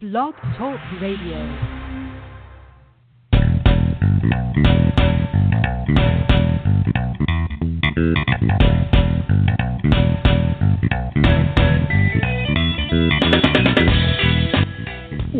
[0.00, 1.34] Blog Talk Radio.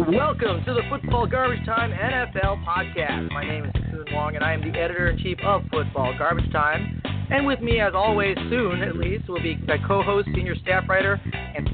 [0.09, 3.30] Welcome to the Football Garbage Time NFL podcast.
[3.30, 6.50] My name is Soon Wong, and I am the editor in chief of Football Garbage
[6.50, 7.00] Time.
[7.30, 11.20] And with me, as always, soon at least, will be my co-host, senior staff writer,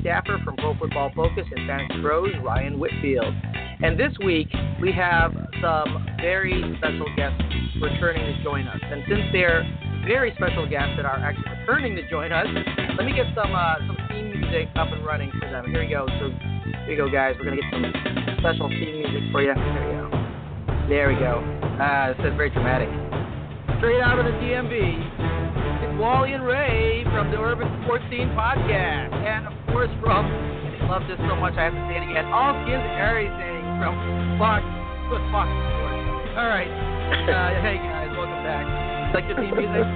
[0.04, 3.32] staffer from Pro Football Focus and Fantasy Pros, Ryan Whitfield.
[3.80, 7.40] And this week, we have some very special guests
[7.80, 8.78] returning to join us.
[8.84, 9.64] And since they're
[10.06, 12.46] very special guests that are actually returning to join us,
[12.98, 15.72] let me get some uh, some theme music up and running for them.
[15.72, 16.04] Here we go.
[16.20, 16.28] So
[16.84, 17.34] here we go, guys.
[17.38, 19.54] We're gonna get some special theme music for you.
[19.56, 20.04] There we go.
[20.86, 21.40] There we go.
[21.80, 22.92] Uh, this is very dramatic.
[23.80, 25.13] Straight out of the DMV,
[25.98, 29.14] Wally and Ray from the Urban Sports Scene podcast.
[29.14, 32.26] And of course from, I love this so much I have to say it again,
[32.34, 33.94] All Skins Everything from
[34.34, 34.66] Fox,
[35.06, 36.34] good Fox Sports.
[36.34, 36.66] All right.
[36.66, 38.66] Uh, hey guys, welcome back.
[39.14, 39.86] Like the theme music?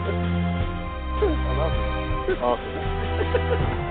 [1.19, 2.39] I love it.
[2.39, 2.79] Awesome.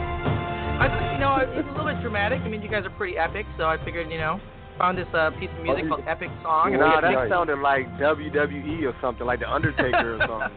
[0.79, 2.39] I thought, you know, it's a little bit dramatic.
[2.39, 4.39] I mean, you guys are pretty epic, so I figured, you know,
[4.77, 6.73] found this uh, piece of music called Epic Song.
[6.73, 10.53] and Nah, that sounded like WWE or something, like The Undertaker or something.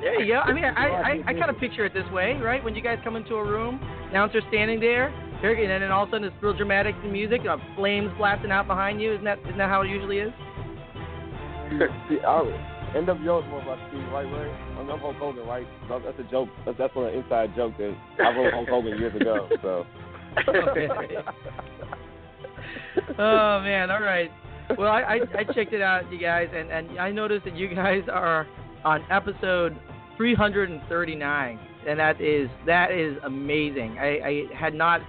[0.00, 0.40] There you go.
[0.40, 2.62] I mean, I I, I kind of picture it this way, right?
[2.62, 3.80] When you guys come into a room,
[4.10, 5.08] announcer standing there,
[5.42, 9.00] and then all of a sudden it's real dramatic music, uh, flames blasting out behind
[9.00, 9.12] you.
[9.12, 10.32] Isn't that isn't that how it usually is?
[12.26, 14.50] I, NWO is more about Steve, right, Ray?
[14.50, 15.66] I mean, I'm Hulk Hogan, right?
[15.88, 16.48] That's, a joke.
[16.66, 19.48] That's, that's one inside joke that I wrote Hulk Hogan years ago.
[19.62, 19.86] So.
[20.48, 20.86] Okay.
[23.18, 24.30] Oh man, all right.
[24.78, 27.74] Well, I, I I checked it out, you guys, and and I noticed that you
[27.74, 28.46] guys are
[28.84, 29.76] on episode
[30.16, 33.98] 339, and that is that is amazing.
[33.98, 35.00] I, I had not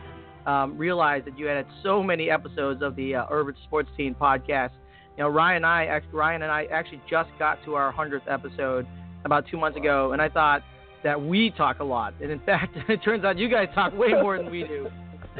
[0.46, 4.72] um, realized that you had so many episodes of the uh, Urban Sports Scene podcast.
[5.18, 8.88] You know, Ryan and I, Ryan and I actually just got to our hundredth episode
[9.26, 10.64] about two months ago, and I thought
[11.04, 14.10] that we talk a lot, and in fact, it turns out you guys talk way
[14.10, 14.88] more than we do.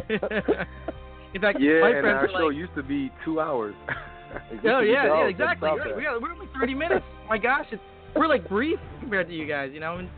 [1.34, 3.76] in fact, Yeah, my and our show like, used to be two hours.
[4.66, 5.68] Oh yeah, yeah, exactly.
[5.68, 5.94] Right.
[5.94, 7.06] We are, we're only 30 minutes.
[7.28, 7.82] My gosh, it's,
[8.16, 9.72] we're like brief compared to you guys.
[9.74, 10.10] You know, and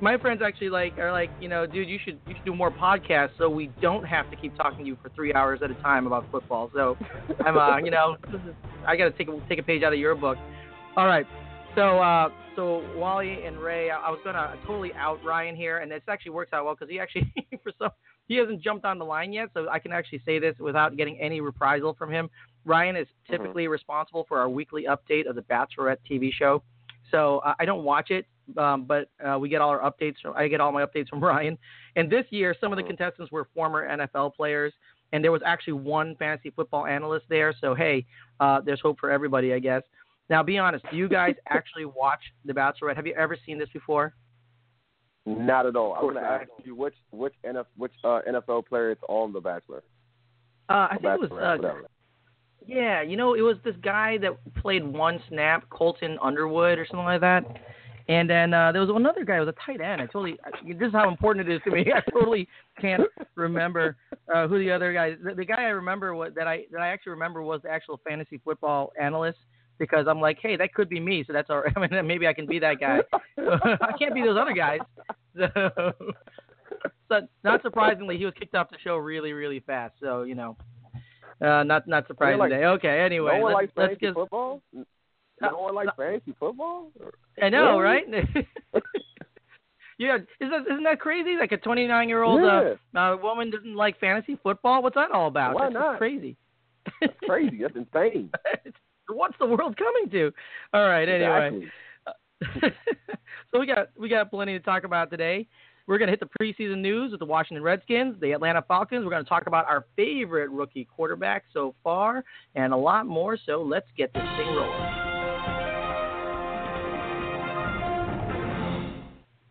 [0.00, 2.70] my friends actually like are like, you know, dude, you should you should do more
[2.70, 5.74] podcasts so we don't have to keep talking to you for three hours at a
[5.74, 6.70] time about football.
[6.74, 6.96] So
[7.44, 8.54] I'm, uh, you know, this is,
[8.86, 10.38] I got to take a, take a page out of your book.
[10.96, 11.26] All right.
[11.74, 15.90] So, uh, so Wally and Ray, I, I was gonna totally out Ryan here, and
[15.90, 17.90] this actually works out well because he actually, for some,
[18.28, 21.18] he hasn't jumped on the line yet, so I can actually say this without getting
[21.20, 22.30] any reprisal from him.
[22.64, 26.62] Ryan is typically responsible for our weekly update of the Bachelorette TV show.
[27.10, 30.14] So uh, I don't watch it, um, but uh, we get all our updates.
[30.22, 31.58] From, I get all my updates from Ryan.
[31.96, 34.72] And this year, some of the contestants were former NFL players,
[35.12, 37.54] and there was actually one fantasy football analyst there.
[37.60, 38.06] So hey,
[38.40, 39.82] uh, there's hope for everybody, I guess.
[40.30, 40.84] Now, be honest.
[40.90, 42.96] Do you guys actually watch The Bachelorette?
[42.96, 44.14] Have you ever seen this before?
[45.24, 45.94] Not at all.
[45.94, 49.32] I was going to ask you which which NF, which uh, NFL player is on
[49.32, 49.82] The Bachelor.
[50.68, 51.60] Uh, I think it was.
[51.62, 51.86] Uh.
[52.66, 57.04] Yeah, you know, it was this guy that played one snap, Colton Underwood or something
[57.04, 57.44] like that.
[58.08, 60.00] And then uh, there was another guy who was a tight end.
[60.00, 61.86] I totally, I, this is how important it is to me.
[61.94, 62.48] I totally
[62.80, 63.02] can't
[63.36, 63.96] remember
[64.32, 65.14] uh, who the other guy.
[65.22, 68.00] The, the guy I remember was, that I that I actually remember was the actual
[68.06, 69.38] fantasy football analyst
[69.82, 71.24] because I'm like, hey, that could be me.
[71.26, 71.72] So that's all right.
[71.76, 73.00] I mean, maybe I can be that guy.
[73.36, 74.78] I can't be those other guys.
[75.34, 75.92] So,
[77.08, 79.94] so not surprisingly, he was kicked off the show really, really fast.
[80.00, 80.56] So you know,
[81.40, 82.38] uh, not not surprising.
[82.38, 82.64] like- today.
[82.64, 84.62] Okay, anyway, no one let's, likes let's fantasy football.
[85.40, 86.90] No one likes fantasy football.
[87.42, 88.04] I know, right?
[89.98, 91.36] yeah, is that, isn't that crazy?
[91.38, 92.74] Like a 29 year old Yeah.
[92.94, 94.82] uh, uh, woman doesn't like fantasy football.
[94.82, 95.54] What's that all about?
[95.54, 95.98] Why That's not?
[95.98, 96.36] crazy.
[97.00, 97.60] That's crazy.
[97.62, 98.30] That's insane.
[99.08, 100.32] What's the world coming to?
[100.72, 101.08] All right.
[101.08, 101.72] Anyway, Exactly.
[103.50, 105.46] so we got we got plenty to talk about today.
[105.86, 109.04] We're going to hit the preseason news with the Washington Redskins, the Atlanta Falcons.
[109.04, 113.36] We're going to talk about our favorite rookie quarterback so far, and a lot more.
[113.46, 115.02] So let's get this thing rolling.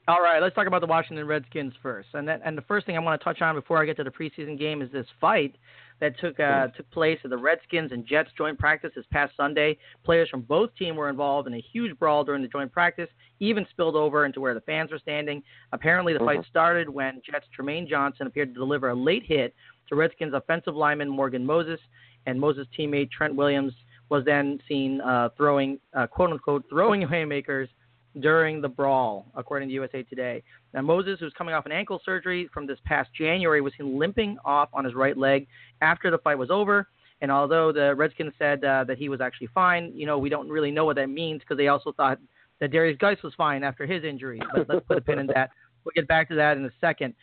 [0.07, 2.09] All right, let's talk about the Washington Redskins first.
[2.13, 4.03] And that, and the first thing I want to touch on before I get to
[4.03, 5.55] the preseason game is this fight
[6.01, 9.77] that took uh, took place at the Redskins and Jets joint practice this past Sunday.
[10.03, 13.07] Players from both teams were involved in a huge brawl during the joint practice,
[13.39, 15.41] even spilled over into where the fans were standing.
[15.71, 19.55] Apparently, the fight started when Jets Trumaine Johnson appeared to deliver a late hit
[19.87, 21.79] to Redskins offensive lineman Morgan Moses,
[22.25, 23.73] and Moses' teammate Trent Williams
[24.09, 27.69] was then seen uh, throwing uh, quote unquote throwing haymakers
[28.19, 30.43] during the brawl, according to USA Today.
[30.73, 34.37] Now, Moses, who's coming off an ankle surgery from this past January, was seen limping
[34.43, 35.47] off on his right leg
[35.81, 36.87] after the fight was over.
[37.21, 40.49] And although the Redskins said uh, that he was actually fine, you know, we don't
[40.49, 42.19] really know what that means because they also thought
[42.59, 44.41] that Derrius Guice was fine after his injury.
[44.53, 45.51] But let's put a pin in that.
[45.83, 47.13] We'll get back to that in a second.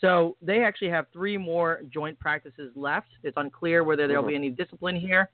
[0.00, 3.08] So they actually have three more joint practices left.
[3.24, 5.28] It's unclear whether there'll be any discipline here.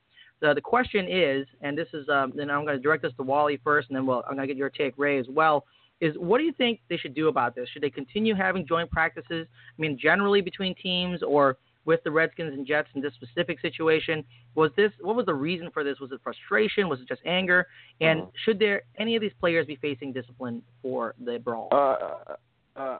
[0.44, 3.22] The, the question is, and this is, um, then I'm going to direct this to
[3.22, 5.64] Wally first, and then we'll, I'm going to get your take, Ray, as well.
[6.00, 7.68] Is what do you think they should do about this?
[7.72, 9.46] Should they continue having joint practices?
[9.48, 11.56] I mean, generally between teams, or
[11.86, 14.24] with the Redskins and Jets in this specific situation?
[14.54, 15.98] Was this what was the reason for this?
[16.00, 16.88] Was it frustration?
[16.88, 17.66] Was it just anger?
[18.00, 18.30] And uh-huh.
[18.44, 21.68] should there any of these players be facing discipline for the brawl?
[21.72, 22.34] Uh,
[22.76, 22.98] uh,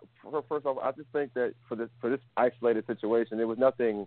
[0.49, 4.07] first off, I just think that for this for this isolated situation, there was nothing.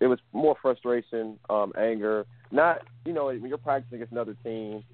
[0.00, 2.26] It, was more frustration, um, anger.
[2.50, 4.84] Not you know when you're practicing against another team,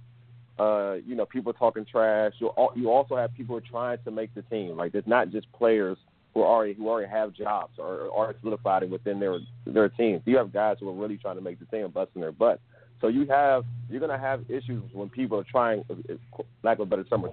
[0.59, 2.33] uh, you know people talking trash.
[2.39, 4.77] You you also have people trying to make the team.
[4.77, 5.99] Like it's not just players
[6.35, 10.23] who already who already have jobs or are solidified within their their teams.
[10.25, 12.61] You have guys who are really trying to make the team busting their butt.
[13.00, 15.85] So you have you're gonna have issues when people are trying,
[16.62, 17.27] lack of a better term,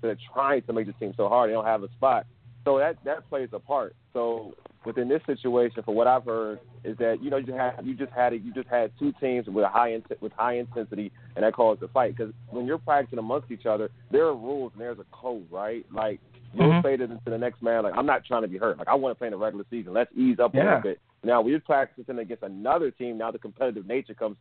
[0.00, 2.26] they're trying to make the team so hard they don't have a spot.
[2.64, 3.94] So that that plays a part.
[4.12, 7.80] So within this situation, for what I've heard, is that you know you just had
[7.84, 8.42] you just had it.
[8.42, 11.82] you just had two teams with a high in, with high intensity, and that caused
[11.82, 12.16] a fight.
[12.16, 15.84] Because when you're practicing amongst each other, there are rules and there's a code, right?
[15.92, 16.20] Like
[16.54, 16.86] you'll mm-hmm.
[16.86, 17.82] fade it into the next man.
[17.82, 18.78] Like I'm not trying to be hurt.
[18.78, 19.92] Like I want to play in the regular season.
[19.92, 21.00] Let's ease up a little bit.
[21.22, 23.18] Now we're practicing against another team.
[23.18, 24.36] Now the competitive nature comes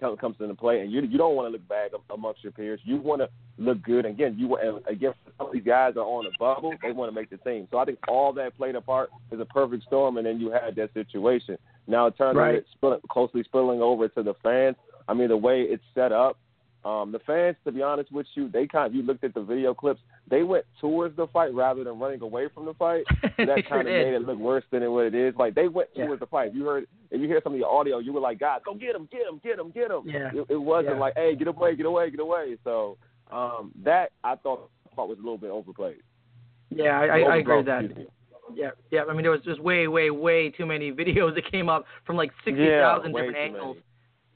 [0.00, 2.80] comes into play, and you you don't want to look bad amongst your peers.
[2.84, 3.28] You want to
[3.58, 4.04] look good.
[4.04, 6.74] Again, you and again, some of these guys are on a bubble.
[6.82, 7.68] They want to make the team.
[7.70, 10.50] So I think all that played a part is a perfect storm, and then you
[10.50, 11.56] had that situation.
[11.86, 12.56] Now in terms right.
[12.56, 14.76] it spill, closely spilling over to the fans,
[15.08, 16.38] I mean the way it's set up,
[16.86, 19.42] um, the fans, to be honest with you, they kind of you looked at the
[19.42, 20.00] video clips,
[20.30, 23.04] they went towards the fight rather than running away from the fight.
[23.38, 25.34] that kind of made it look worse than it, what it is.
[25.36, 26.16] Like they went towards yeah.
[26.20, 26.50] the fight.
[26.50, 28.72] If you heard, if you hear some of the audio, you were like, God, go
[28.72, 30.30] get him, get him, get him, get him." Yeah.
[30.32, 31.00] It, it wasn't yeah.
[31.00, 32.98] like, "Hey, get away, get away, get away." So
[33.32, 36.02] um, that I thought was a little bit overplayed.
[36.70, 37.82] Yeah, I, I, I agree with that.
[38.54, 39.02] Yeah, yeah.
[39.08, 42.14] I mean, there was just way, way, way too many videos that came up from
[42.14, 43.76] like sixty thousand yeah, different angles.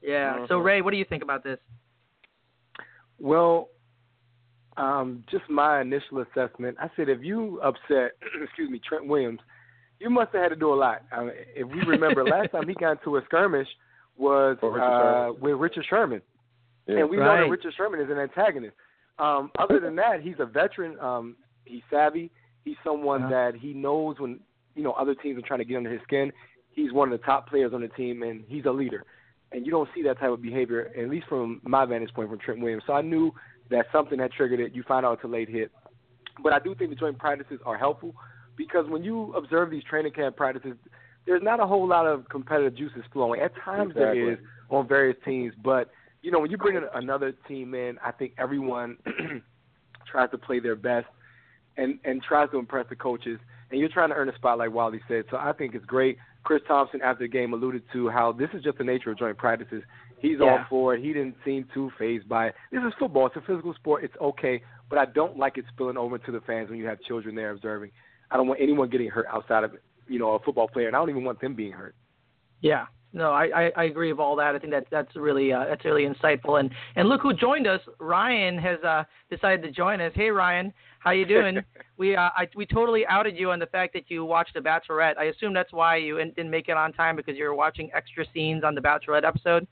[0.03, 0.13] Many.
[0.13, 0.35] Yeah.
[0.35, 0.45] Mm-hmm.
[0.49, 1.59] So Ray, what do you think about this?
[3.21, 3.69] Well,
[4.77, 8.13] um, just my initial assessment, I said if you upset,
[8.43, 9.41] excuse me, Trent Williams,
[9.99, 11.03] you must have had to do a lot.
[11.13, 13.69] I mean, if we remember, last time he got into a skirmish
[14.17, 16.23] was uh, with Richard Sherman,
[16.87, 17.01] yeah.
[17.01, 17.37] and we right.
[17.37, 18.75] know that Richard Sherman is an antagonist.
[19.19, 20.99] Um, other than that, he's a veteran.
[21.01, 22.31] Um, he's savvy.
[22.65, 23.31] He's someone uh-huh.
[23.31, 24.41] that he knows when
[24.75, 26.33] you know other teams are trying to get under his skin.
[26.73, 29.05] He's one of the top players on the team, and he's a leader
[29.53, 32.39] and you don't see that type of behavior, at least from my vantage point from
[32.39, 32.85] Trent Williams.
[32.87, 33.33] So I knew
[33.71, 34.75] that something had triggered it.
[34.75, 35.71] You find out it's a late hit.
[36.43, 38.15] But I do think the joint practices are helpful
[38.57, 40.77] because when you observe these training camp practices,
[41.27, 43.41] there's not a whole lot of competitive juices flowing.
[43.41, 44.21] At times exactly.
[44.21, 44.39] there is
[44.71, 45.91] on various teams, but
[46.23, 48.99] you know when you bring in another team in, I think everyone
[50.11, 51.07] tries to play their best
[51.77, 53.39] and and tries to impress the coaches.
[53.71, 55.25] And you're trying to earn a spot, like Wally said.
[55.31, 56.19] So I think it's great.
[56.43, 59.39] Chris Thompson after the game alluded to how this is just the nature of joint
[59.39, 59.83] practices.
[60.19, 60.47] He's yeah.
[60.47, 61.03] all for it.
[61.03, 62.55] He didn't seem too phased by it.
[62.73, 63.27] This is football.
[63.27, 64.05] It's a physical sport.
[64.05, 67.01] It's okay, but I don't like it spilling over to the fans when you have
[67.03, 67.91] children there observing.
[68.31, 69.73] I don't want anyone getting hurt outside of
[70.09, 71.95] you know a football player, and I don't even want them being hurt.
[72.61, 74.55] Yeah, no, I, I, I agree with all that.
[74.55, 76.61] I think that that's really uh, that's really insightful.
[76.61, 77.81] And and look who joined us.
[77.99, 80.13] Ryan has uh, decided to join us.
[80.15, 81.59] Hey Ryan, how you doing?
[81.97, 85.19] we uh, I, we totally outed you on the fact that you watched The Bachelorette.
[85.19, 88.25] I assume that's why you didn't make it on time because you were watching extra
[88.33, 89.67] scenes on the Bachelorette episode.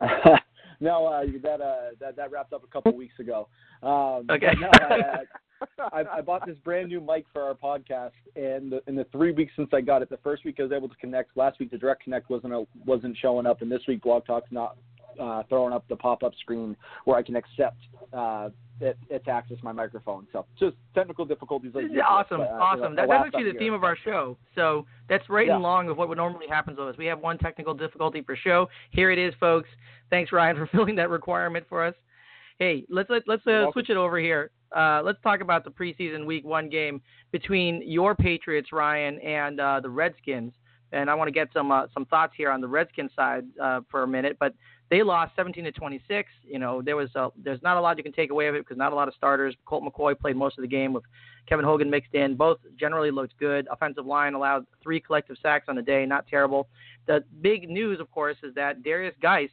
[0.80, 3.48] no, uh, that uh, that that wrapped up a couple weeks ago.
[3.82, 4.52] Um, okay.
[4.58, 5.24] No, I,
[5.92, 9.32] I, I bought this brand new mic for our podcast, and the, in the three
[9.32, 11.36] weeks since I got it, the first week I was able to connect.
[11.36, 14.50] Last week the direct connect wasn't a, wasn't showing up, and this week Blog Talk's
[14.50, 14.76] not
[15.18, 17.78] uh, throwing up the pop up screen where I can accept
[18.12, 18.50] uh,
[18.80, 20.26] it, it to access my microphone.
[20.32, 21.72] So just technical difficulties.
[21.74, 22.96] Like this, awesome, but, uh, awesome.
[22.96, 23.58] That, that's actually the here.
[23.58, 24.36] theme of our show.
[24.54, 25.56] So that's right yeah.
[25.56, 26.96] in long of what would normally happens with us.
[26.96, 28.68] We have one technical difficulty per show.
[28.90, 29.68] Here it is, folks.
[30.10, 31.94] Thanks, Ryan, for filling that requirement for us.
[32.58, 34.50] Hey, let's let, let's uh, switch it over here.
[34.76, 37.00] Uh, let's talk about the preseason Week One game
[37.30, 40.52] between your Patriots, Ryan, and uh, the Redskins.
[40.90, 43.80] And I want to get some uh, some thoughts here on the Redskins side uh,
[43.90, 44.38] for a minute.
[44.40, 44.54] But
[44.90, 46.28] they lost 17 to 26.
[46.42, 48.64] You know, there was a, there's not a lot you can take away of it
[48.64, 49.54] because not a lot of starters.
[49.66, 51.04] Colt McCoy played most of the game with
[51.46, 52.36] Kevin Hogan mixed in.
[52.36, 53.68] Both generally looked good.
[53.70, 56.68] Offensive line allowed three collective sacks on the day, not terrible.
[57.06, 59.50] The big news, of course, is that Derrius Guice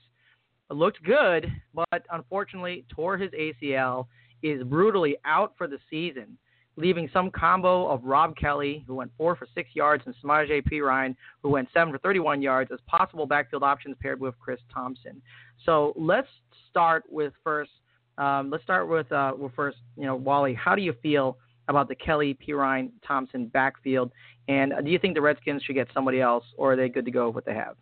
[0.71, 4.07] looked good, but unfortunately tore his ACL
[4.43, 6.37] is brutally out for the season,
[6.75, 11.15] leaving some combo of Rob Kelley, who went four for six yards, and Samaje Perine,
[11.41, 15.21] who went seven for 31 yards, as possible backfield options paired with Chris Thompson.
[15.65, 16.27] So let's
[16.69, 17.71] start with first.
[18.17, 19.77] Um, let's start with uh, with first.
[19.97, 24.11] You know, Wally, how do you feel about the Kelley, Perine, Thompson backfield?
[24.47, 27.11] And do you think the Redskins should get somebody else, or are they good to
[27.11, 27.75] go with what they have?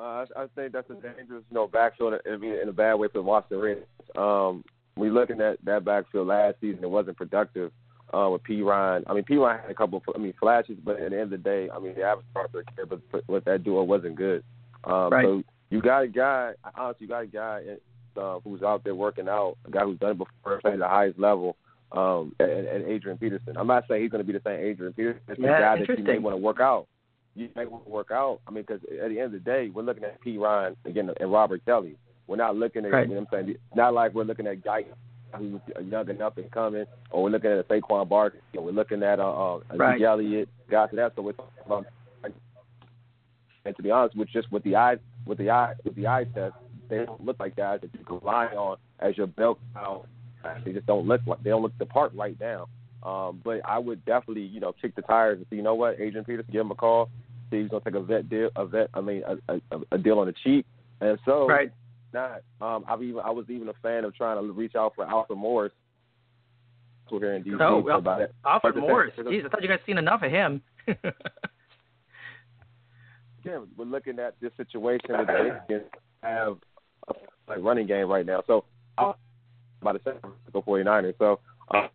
[0.00, 2.14] Uh, I, I think that's a dangerous, you know, backfield.
[2.30, 3.88] I mean, in a bad way for the Washington Redskins.
[4.16, 4.64] Um,
[4.96, 7.70] we looking at that backfield last season, it wasn't productive
[8.14, 9.04] uh, with Perine.
[9.06, 11.30] I mean, Perine had a couple, of, I mean, flashes, but at the end of
[11.30, 14.42] the day, I mean, the average starter care, but with that duo wasn't good.
[14.84, 15.24] Um, right.
[15.24, 17.62] So you got a guy, honestly, you got a guy
[18.16, 20.88] uh, who's out there working out, a guy who's done it before, played at the
[20.88, 21.56] highest level,
[21.92, 23.56] um, and, and Adrian Peterson.
[23.56, 25.20] I'm not saying he's going to be the same Adrian Peterson.
[25.28, 26.86] It's yeah, a guy that you may want to work out.
[27.34, 28.40] You may want to work out.
[28.46, 31.32] I mean, because at the end of the day, we're looking at Perine again and
[31.32, 31.96] Robert Kelley.
[32.26, 33.08] We're not looking at, right.
[33.08, 33.56] you know what I'm saying?
[33.56, 34.84] It's not like we're looking at guys
[35.36, 38.72] who's young and up and coming, or we're looking at a Saquon Barkley, or we're
[38.72, 40.00] looking at uh, uh, right.
[40.00, 41.12] Elliott, guys like that.
[41.16, 41.86] So we're talking about,
[43.64, 44.96] and to be honest, with just with the eye,
[45.26, 46.54] with the eye, with the eye test,
[46.88, 50.04] they don't look like guys that you can rely on as your bell cow.
[50.64, 52.68] They just don't look like they don't look the part right now.
[53.02, 55.94] Um, but I would definitely, you know, kick the tires and see, you know what,
[56.00, 57.08] Adrian Peterson, give him a call.
[57.50, 60.18] See, he's gonna take a vet deal, a vet, I mean, a, a, a deal
[60.18, 60.66] on the cheap.
[61.00, 61.72] And so, right.
[62.12, 62.42] not.
[62.60, 65.38] Um, I've even, I was even a fan of trying to reach out for Alfred
[65.38, 65.72] Morris.
[67.10, 68.32] We're here in DC well, about it.
[68.46, 69.12] Alfred Morris.
[69.18, 70.62] Jeez, I thought you guys seen enough of him.
[70.86, 71.02] Again,
[73.76, 75.82] we're looking at this situation that they can
[76.22, 76.58] have
[77.08, 77.14] a
[77.48, 78.44] like running game right now.
[78.46, 78.64] So,
[78.96, 79.14] I'm
[79.82, 80.12] about to say,
[80.52, 81.14] go 49ers.
[81.18, 81.40] So,
[81.74, 81.88] uh,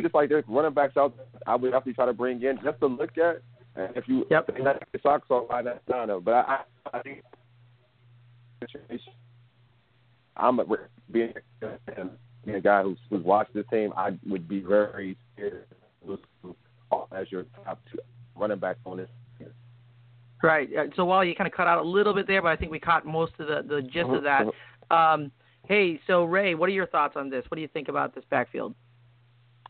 [0.00, 2.80] just like there's running backs out there I would definitely try to bring in just
[2.80, 3.42] to look at.
[3.76, 4.48] And if you yep.
[4.48, 6.20] if not the socks on, I don't know.
[6.20, 6.60] But I,
[6.92, 7.22] I think
[10.36, 10.64] I'm a,
[11.10, 11.32] being,
[12.44, 13.92] being a guy who's, who's watched this team.
[13.96, 15.66] I would be very scared
[17.12, 17.98] as your top two
[18.36, 19.08] running back on this.
[20.42, 20.68] Right.
[20.94, 22.78] So while you kind of cut out a little bit there, but I think we
[22.78, 24.46] caught most of the the gist of that.
[24.94, 25.32] Um,
[25.66, 27.44] hey, so Ray, what are your thoughts on this?
[27.48, 28.74] What do you think about this backfield?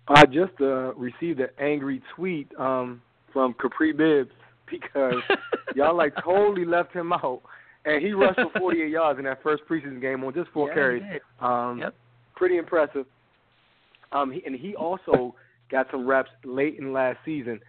[0.09, 4.31] I just uh, received an angry tweet um, from Kapri Bibbs
[4.71, 5.23] because
[5.75, 7.43] y'all like totally left him out,
[7.85, 10.75] and he rushed for 48 yards in that first preseason game on just four yeah,
[10.75, 11.03] carries.
[11.41, 11.95] Um, yep.
[12.37, 13.07] Pretty impressive.
[14.13, 15.35] Um, he, and he also
[15.71, 17.61] got some reps late in last season.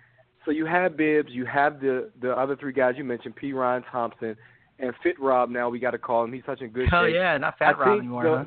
[0.45, 4.35] So you have Bibbs, you have the the other three guys you mentioned, Perine Thompson,
[4.79, 5.49] and Fit Rob.
[5.49, 6.31] Now we got to call him.
[6.31, 6.87] He's such a good.
[6.93, 7.15] Oh shape.
[7.15, 8.23] yeah, not Fat I Rob anymore.
[8.23, 8.45] The, huh?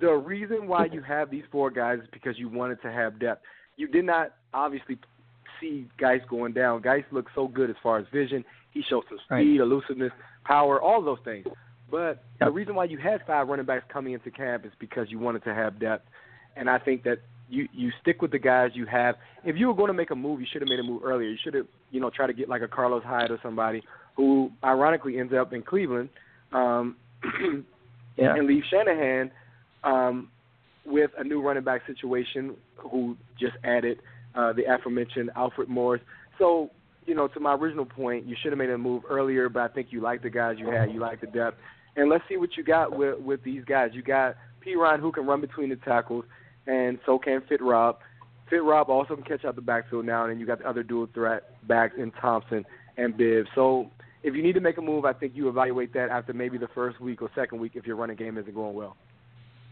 [0.00, 3.42] The reason why you have these four guys is because you wanted to have depth.
[3.76, 4.98] You did not obviously
[5.60, 6.82] see Guice going down.
[6.82, 8.44] Guice looks so good as far as vision.
[8.72, 9.60] He showed some speed, right.
[9.60, 10.12] elusiveness,
[10.44, 11.46] power, all those things.
[11.90, 12.48] But yep.
[12.48, 15.42] the reason why you had five running backs coming into camp is because you wanted
[15.44, 16.06] to have depth.
[16.56, 17.18] And I think that
[17.48, 19.16] you you stick with the guys you have.
[19.44, 21.28] If you were going to make a move, you should have made a move earlier.
[21.28, 23.82] You should have, you know, try to get like a Carlos Hyde or somebody
[24.16, 26.10] who ironically ends up in Cleveland,
[26.52, 26.96] um,
[28.16, 28.34] yeah.
[28.34, 29.30] and leave Shanahan
[29.84, 30.28] um,
[30.84, 34.00] with a new running back situation who just added
[34.34, 36.02] uh, the aforementioned Alfred Morris.
[36.38, 36.70] So,
[37.06, 39.68] you know, to my original point, you should have made a move earlier, but I
[39.68, 41.58] think you like the guys you had, you like the depth.
[41.96, 43.90] And let's see what you got with with these guys.
[43.92, 46.24] You got Perine who can run between the tackles,
[46.66, 47.98] and so can Fit Rob.
[48.48, 50.82] Fit Rob also can catch out the backfield now, and then you got the other
[50.82, 52.64] dual threat backs in Thompson
[52.96, 53.46] and Bibb.
[53.54, 53.90] So
[54.22, 56.68] if you need to make a move, I think you evaluate that after maybe the
[56.74, 58.96] first week or second week if your running game isn't going well.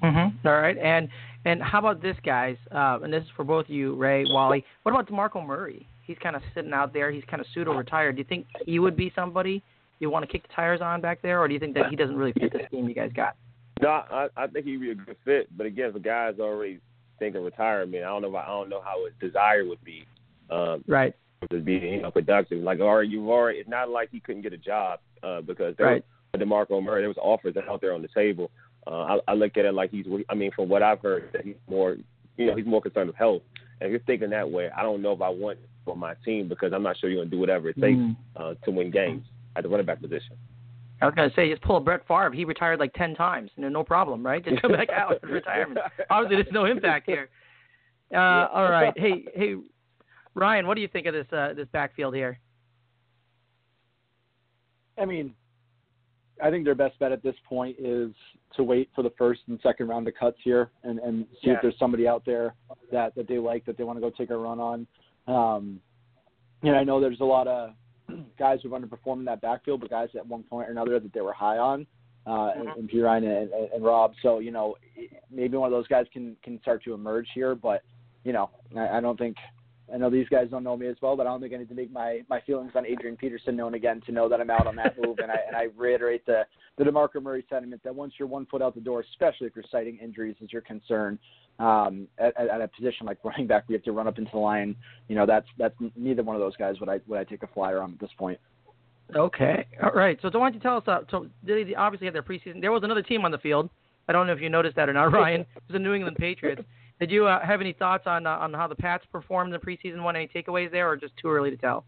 [0.02, 0.47] Mm-hmm.
[0.47, 1.09] All right, and
[1.45, 2.57] and how about this, guys?
[2.71, 4.64] Uh, and this is for both of you, Ray, Wally.
[4.83, 5.87] What about Demarco Murray?
[6.07, 7.11] He's kind of sitting out there.
[7.11, 8.17] He's kind of pseudo-retired.
[8.17, 9.62] Do you think he would be somebody
[9.99, 11.97] you want to kick the tires on back there, or do you think that he
[11.97, 13.37] doesn't really fit the scheme you guys got?
[13.81, 15.57] No, I, I think he'd be a good fit.
[15.57, 16.81] But again, if a guy's already
[17.19, 18.28] thinking retirement, I don't know.
[18.28, 20.05] If, I don't know how his desire would be.
[20.50, 21.14] Um, right.
[21.50, 23.59] To be you know productive, like or you've already.
[23.59, 26.05] It's not like he couldn't get a job uh, because there right.
[26.35, 27.02] was Demarco Murray.
[27.02, 28.50] There was offers out there on the table.
[28.87, 30.06] Uh, I, I look at it like he's.
[30.28, 31.97] I mean, from what I've heard, that he's more.
[32.37, 33.42] You know, he's more concerned with health.
[33.80, 36.49] And if you're thinking that way, I don't know if I want for my team
[36.49, 38.16] because I'm not sure you're going to do whatever it takes mm.
[38.37, 39.25] uh, to win games
[39.56, 40.37] at the running back position.
[41.00, 42.32] I was gonna say, just pull a Brett Favre.
[42.32, 44.44] He retired like ten times, no, no problem, right?
[44.44, 45.78] Just come back out in retirement.
[46.11, 47.28] Obviously, there's no impact here.
[48.12, 49.54] Uh, all right, hey, hey,
[50.35, 52.40] Ryan, what do you think of this uh, this backfield here?
[55.00, 55.35] I mean,
[56.42, 58.11] I think their best bet at this point is
[58.57, 61.54] to wait for the first and second round of cuts here and, and see yeah.
[61.54, 62.54] if there's somebody out there
[62.92, 64.87] that, that they like that they want to go take a run on.
[65.26, 65.80] Um,
[66.62, 67.71] and I know there's a lot of
[68.38, 71.21] guys who've underperformed in that backfield, but guys at one point or another that they
[71.21, 71.87] were high on.
[72.28, 74.12] uh, and, and Perine and, and, and Rob.
[74.23, 74.76] So you know,
[75.30, 77.54] maybe one of those guys can can start to emerge here.
[77.54, 77.83] But
[78.25, 79.37] you know, I, I don't think
[79.92, 81.68] I know these guys don't know me as well, but I don't think I need
[81.71, 84.66] to make my my feelings on Adrian Peterson known again to know that I'm out
[84.66, 85.18] on that move.
[85.18, 86.42] and I and I reiterate the
[86.76, 89.64] the Demarco Murray sentiment that once you're one foot out the door, especially if you're
[89.71, 91.18] citing injuries as your concern,
[91.59, 94.38] um, at, at a position like running back, we have to run up into the
[94.38, 94.76] line.
[95.09, 97.49] You know, that's that's neither one of those guys would I would I take a
[97.49, 98.38] flyer on at this point.
[99.16, 100.18] Okay, all right.
[100.21, 100.83] So, why don't want you tell us?
[100.87, 102.61] Uh, so, they obviously had their preseason.
[102.61, 103.71] There was another team on the field.
[104.07, 105.42] I don't know if you noticed that or not, Ryan.
[105.42, 106.62] It was the New England Patriots.
[107.00, 109.64] Did you uh, have any thoughts on uh, on how the Pats performed in the
[109.64, 110.17] preseason one?
[110.17, 111.85] Any takeaways there, or just too early to tell?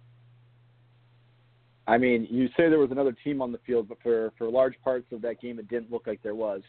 [1.87, 4.75] I mean, you say there was another team on the field, but for for large
[4.85, 6.63] parts of that game, it didn't look like there was.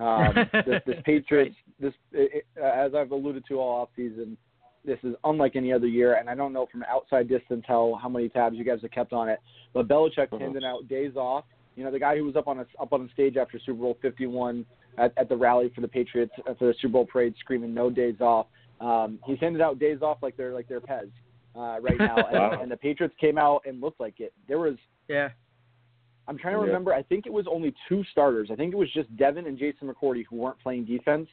[0.00, 4.38] Um, this, this Patriots, this it, as I've alluded to all off season,
[4.84, 8.08] this is unlike any other year, and I don't know from outside distance how how
[8.08, 9.38] many tabs you guys have kept on it,
[9.74, 10.38] but Belichick uh-huh.
[10.38, 11.44] handing out days off.
[11.76, 13.80] You know, the guy who was up on a, up on the stage after Super
[13.80, 14.64] Bowl 51
[14.98, 17.90] at, at the rally for the Patriots uh, for the Super Bowl parade, screaming "No
[17.90, 18.46] days off."
[18.80, 21.10] Um, he's handed out days off like they're like they're Pez
[21.54, 22.16] uh, right now,
[22.52, 24.32] and, and the Patriots came out and looked like it.
[24.48, 24.76] There was
[25.08, 25.28] yeah.
[26.28, 26.94] I'm trying to remember.
[26.94, 28.48] I think it was only two starters.
[28.52, 31.28] I think it was just Devin and Jason McCourty who weren't playing defense,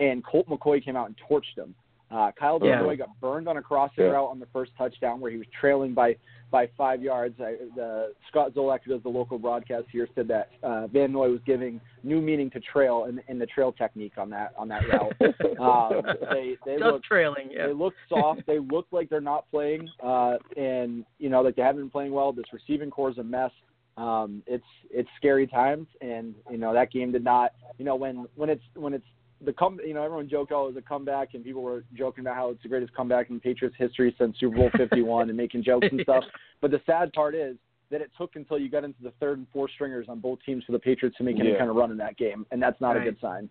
[0.00, 1.74] and Colt McCoy came out and torched them.
[2.10, 2.94] Uh, Kyle yeah.
[2.96, 4.10] got burned on a crossing yeah.
[4.10, 6.16] route on the first touchdown where he was trailing by
[6.50, 7.36] by five yards.
[7.40, 11.30] I, the, Scott Zolak, who does the local broadcast here, said that uh, Van Noy
[11.30, 14.82] was giving new meaning to trail in, in the trail technique on that on that
[14.88, 15.12] route.
[15.60, 17.50] um, they they Just look trailing.
[17.52, 17.68] Yeah.
[17.68, 18.42] They look soft.
[18.46, 22.12] they look like they're not playing, uh, and you know like they haven't been playing
[22.12, 22.32] well.
[22.32, 23.52] This receiving corps is a mess.
[23.96, 27.52] Um, it's it's scary times, and you know that game did not.
[27.78, 29.06] You know when when it's when it's
[29.44, 32.22] the come, you know, everyone joked, oh, it was a comeback, and people were joking
[32.22, 35.64] about how it's the greatest comeback in Patriots history since Super Bowl 51 and making
[35.64, 36.24] jokes and stuff.
[36.60, 37.56] But the sad part is
[37.90, 40.62] that it took until you got into the third and fourth stringers on both teams
[40.64, 42.96] for the Patriots to make any kind of run in that game, and that's not
[42.96, 43.00] right.
[43.00, 43.48] a good sign.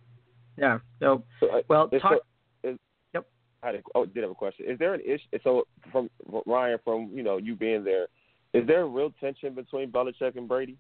[0.58, 0.78] Yeah.
[1.00, 2.20] So, so uh, well, talk.
[2.64, 2.78] is,
[3.16, 3.26] yep.
[3.64, 4.68] I did, oh, did have a question.
[4.70, 5.40] Is there an issue?
[5.44, 6.08] So, from
[6.46, 8.08] Ryan, from you know you being there,
[8.54, 10.78] is there a real tension between Belichick and Brady?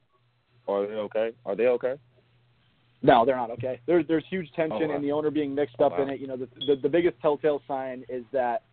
[0.67, 1.31] Are they okay?
[1.45, 1.95] Are they okay?
[3.01, 3.79] No, they're not okay.
[3.85, 4.95] There's there's huge tension, oh, wow.
[4.95, 6.07] and the owner being mixed up oh, wow.
[6.07, 6.19] in it.
[6.19, 8.63] You know, the, the the biggest telltale sign is that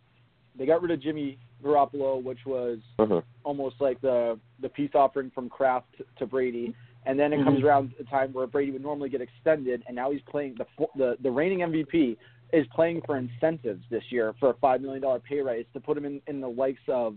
[0.57, 3.21] they got rid of Jimmy Garoppolo, which was uh-huh.
[3.43, 6.75] almost like the the peace offering from Kraft to, to Brady.
[7.05, 7.45] And then it mm-hmm.
[7.45, 10.87] comes around a time where Brady would normally get extended, and now he's playing the
[10.97, 12.17] the the reigning MVP
[12.53, 15.97] is playing for incentives this year for a five million dollar pay raise to put
[15.97, 17.15] him in in the likes of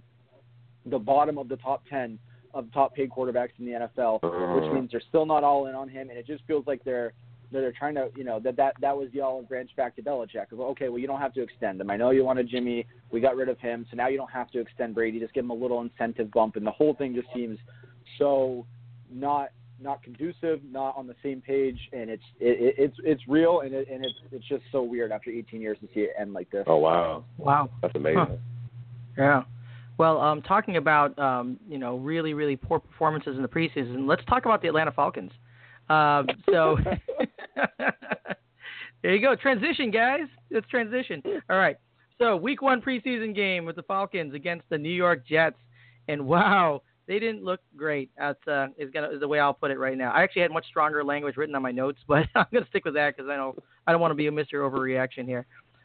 [0.86, 2.18] the bottom of the top ten
[2.54, 4.74] of top paid quarterbacks in the NFL, which Uh-huh.
[4.74, 7.12] means they're still not all in on him, and it just feels like they're
[7.52, 10.52] they're trying to, you know, that that that was the olive branch back to Belichick.
[10.52, 11.90] Of, okay, well you don't have to extend him.
[11.90, 14.50] I know you wanted Jimmy, we got rid of him, so now you don't have
[14.52, 15.18] to extend Brady.
[15.18, 17.58] Just give him a little incentive bump, and the whole thing just seems
[18.18, 18.66] so
[19.12, 19.48] not
[19.82, 23.88] not conducive, not on the same page, and it's it, it's it's real, and it,
[23.90, 26.64] and it's it's just so weird after 18 years to see it end like this.
[26.68, 27.70] Oh wow, Wow.
[27.82, 28.18] that's amazing.
[28.18, 28.36] Huh.
[29.18, 29.42] Yeah.
[30.00, 34.24] Well, um, talking about um, you know really really poor performances in the preseason, let's
[34.24, 35.30] talk about the Atlanta Falcons.
[35.90, 36.78] Um, so
[39.02, 40.22] there you go, transition, guys.
[40.48, 41.22] It's transition.
[41.50, 41.76] All right.
[42.16, 45.58] So week one preseason game with the Falcons against the New York Jets,
[46.08, 48.10] and wow, they didn't look great.
[48.16, 50.12] That's uh, is gonna is the way I'll put it right now.
[50.12, 52.94] I actually had much stronger language written on my notes, but I'm gonna stick with
[52.94, 53.54] that because I know
[53.86, 54.54] I don't want to be a Mr.
[54.54, 55.44] Overreaction here.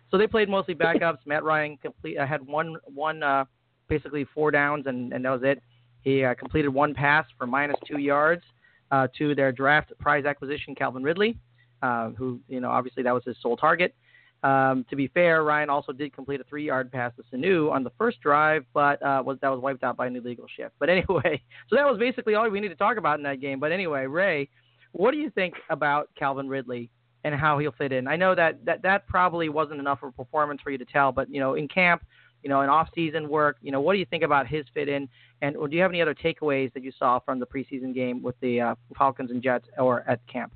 [0.10, 1.18] So they played mostly backups.
[1.26, 3.44] Matt Ryan complete uh, had one one uh,
[3.88, 5.62] basically four downs and, and that was it.
[6.02, 8.44] He uh, completed one pass for minus two yards
[8.92, 11.38] uh, to their draft prize acquisition Calvin Ridley,
[11.82, 13.96] uh, who you know obviously that was his sole target.
[14.44, 17.90] Um, to be fair, Ryan also did complete a three-yard pass to Sanu on the
[17.98, 20.76] first drive, but uh, was that was wiped out by an illegal shift.
[20.80, 23.60] But anyway, so that was basically all we need to talk about in that game.
[23.60, 24.50] But anyway, Ray,
[24.92, 26.92] what do you think about Calvin Ridley
[27.24, 28.08] and how he'll fit in?
[28.08, 31.12] I know that that, that probably wasn't enough of a performance for you to tell,
[31.12, 32.06] but you know, in camp,
[32.46, 35.10] you know, in off-season work, you know, what do you think about his fit in?
[35.42, 38.40] And do you have any other takeaways that you saw from the preseason game with
[38.40, 40.54] the uh, Falcons and Jets or at camp?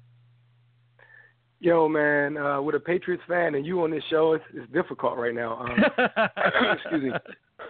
[1.60, 5.18] Yo, man, uh, with a Patriots fan and you on this show, it's, it's difficult
[5.18, 5.58] right now.
[5.58, 5.70] Um,
[6.78, 7.12] excuse me,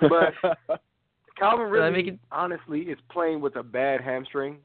[0.01, 0.67] but
[1.39, 2.19] Calvin Ridley, it...
[2.29, 4.57] honestly, is playing with a bad hamstring,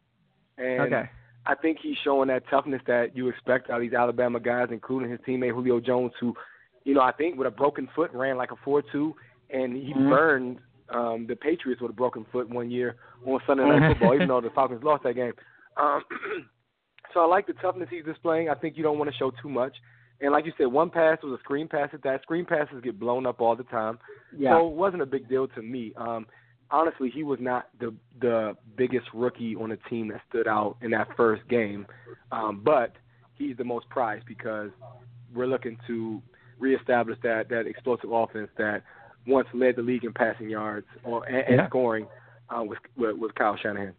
[0.59, 1.11] and okay.
[1.47, 5.11] I think he's showing that toughness that you expect out of these Alabama guys, including
[5.11, 6.35] his teammate Julio Jones, who,
[6.83, 9.15] you know, I think with a broken foot ran like a four-two,
[9.55, 10.11] and he mm-hmm.
[10.11, 10.59] burned
[10.91, 14.41] um, the Patriots with a broken foot one year on Sunday Night Football, even though
[14.41, 15.33] the Falcons lost that game.
[15.81, 16.03] Um,
[17.15, 18.51] so I like the toughness he's displaying.
[18.51, 19.75] I think you don't want to show too much.
[20.21, 22.23] And like you said, one pass was a screen pass at that.
[22.23, 23.99] Screen passes get blown up all the time.
[24.37, 24.59] Yeah.
[24.59, 25.93] So it wasn't a big deal to me.
[25.97, 26.27] Um,
[26.71, 30.91] honestly, he was not the the biggest rookie on the team that stood out in
[30.93, 31.87] that first game,
[32.33, 32.93] um, but
[33.35, 34.71] he's the most prized because
[35.35, 36.23] we're looking to
[36.59, 38.83] reestablish that that explosive offense that
[39.27, 42.07] once led the league in passing yards or and, and scoring
[42.51, 43.95] uh, with, with with Kyle Shanahan.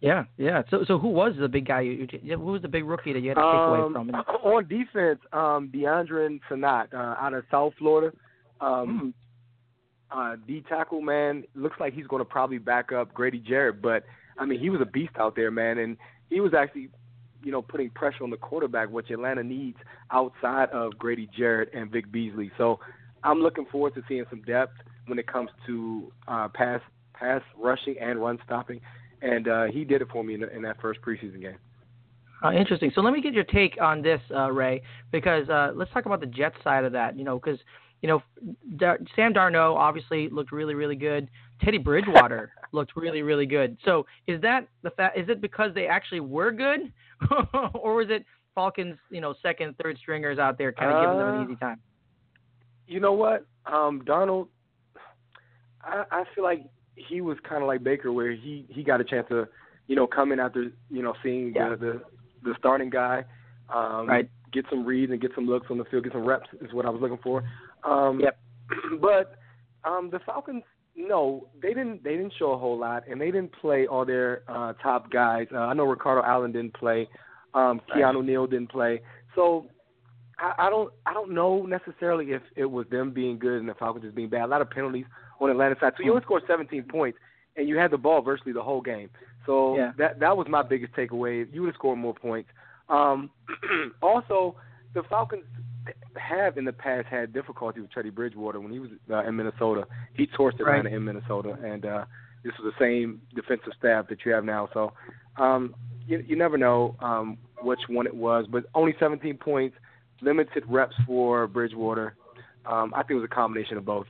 [0.00, 0.62] Yeah, yeah.
[0.68, 1.82] So, so who was the big guy?
[1.82, 4.08] You, who was the big rookie that you had to take away Um, from?
[4.08, 8.14] And, on defense, um, Deadrin Senat uh, out of South Florida.
[8.60, 9.14] Um,
[10.10, 14.04] uh, D tackle man looks like he's going to probably back up Grady Jarrett, but
[14.38, 15.96] I mean he was a beast out there, man, and
[16.30, 16.88] he was actually,
[17.44, 19.78] you know, putting pressure on the quarterback, which Atlanta needs
[20.10, 22.50] outside of Grady Jarrett and Vic Beasley.
[22.58, 22.80] So
[23.24, 24.74] I'm looking forward to seeing some depth
[25.06, 26.80] when it comes to uh, pass
[27.14, 28.80] pass rushing and run stopping,
[29.20, 31.58] and uh, he did it for me in, in that first preseason game.
[32.44, 32.90] Uh, interesting.
[32.94, 34.82] So let me get your take on this, uh, Ray,
[35.12, 37.16] because uh, let's talk about the Jets side of that.
[37.16, 37.58] You know, because
[38.00, 38.22] you know
[38.76, 41.28] Dar- Sam Darnold obviously looked really, really good.
[41.62, 43.76] Teddy Bridgewater looked really, really good.
[43.84, 45.16] So is that the fact?
[45.16, 46.92] Is it because they actually were good,
[47.74, 51.28] or was it Falcons, you know, second, third stringers out there kind of giving them
[51.28, 51.80] Uh, an easy time?
[52.92, 54.48] You know what, um, Donald?
[55.82, 56.60] I, I feel like
[56.94, 59.48] he was kind of like Baker, where he he got a chance to,
[59.86, 61.70] you know, come in after you know seeing Yeah.
[61.70, 62.02] the, the
[62.44, 63.24] the starting guy,
[63.74, 64.28] um, Right.
[64.52, 66.84] get some reads and get some looks on the field, get some reps is what
[66.84, 67.42] I was looking for.
[67.82, 68.38] Um, Yep.
[69.00, 69.36] But
[69.84, 70.62] um, the Falcons,
[70.94, 74.42] no, they didn't they didn't show a whole lot, and they didn't play all their
[74.48, 75.46] uh, top guys.
[75.50, 77.08] Uh, I know Ricardo Allen didn't play,
[77.54, 78.02] um, Right.
[78.04, 79.00] Keanu Neal didn't play,
[79.34, 79.66] so
[80.42, 83.74] I, I don't I don't know necessarily if it was them being good and the
[83.74, 84.42] Falcons just being bad.
[84.42, 85.06] A lot of penalties
[85.40, 85.92] on Atlanta side.
[85.96, 87.18] So you only scored 17 points
[87.56, 89.08] and you had the ball virtually the whole game.
[89.46, 89.92] So Yeah.
[89.98, 91.46] that that was my biggest takeaway.
[91.52, 92.50] You would have scored more points.
[92.88, 93.30] Um,
[94.02, 94.56] also,
[94.94, 95.44] the Falcons
[96.16, 99.86] have in the past had difficulty with Teddy Bridgewater when he was uh, in Minnesota.
[100.14, 100.92] He torched Atlanta Right.
[100.92, 102.04] in Minnesota, and uh,
[102.44, 104.68] this was the same defensive staff that you have now.
[104.74, 104.92] So
[105.38, 105.74] um,
[106.06, 109.76] you, you never know um, which one it was, but only 17 points,
[110.22, 112.14] limited reps for Bridgewater.
[112.66, 114.06] Um, I think it was a combination of both.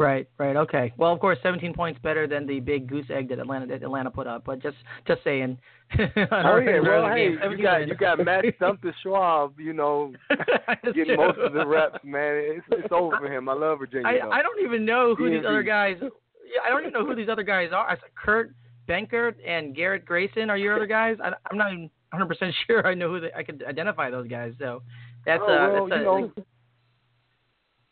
[0.00, 0.94] Right, right, okay.
[0.96, 4.10] Well, of course, 17 points better than the big goose egg that Atlanta that Atlanta
[4.10, 4.44] put up.
[4.46, 5.58] But just just saying.
[5.98, 10.12] Oh yeah, well hey, you got you got Matt Stumper Schwab, you know,
[10.94, 12.36] getting most of the reps, man.
[12.36, 13.48] It's it's over for him.
[13.48, 14.06] I love Virginia.
[14.06, 14.38] I.
[14.38, 15.96] I don't even know who these other guys.
[16.00, 17.98] Yeah, I don't even know who these other guys are.
[18.14, 18.54] Kurt
[18.88, 21.16] Benkert and Garrett Grayson are your other guys.
[21.22, 24.28] I, I'm not even 100 percent sure I know who they, I could identify those
[24.28, 24.52] guys.
[24.58, 24.82] So
[25.26, 26.32] that's oh, uh, well, that's you know,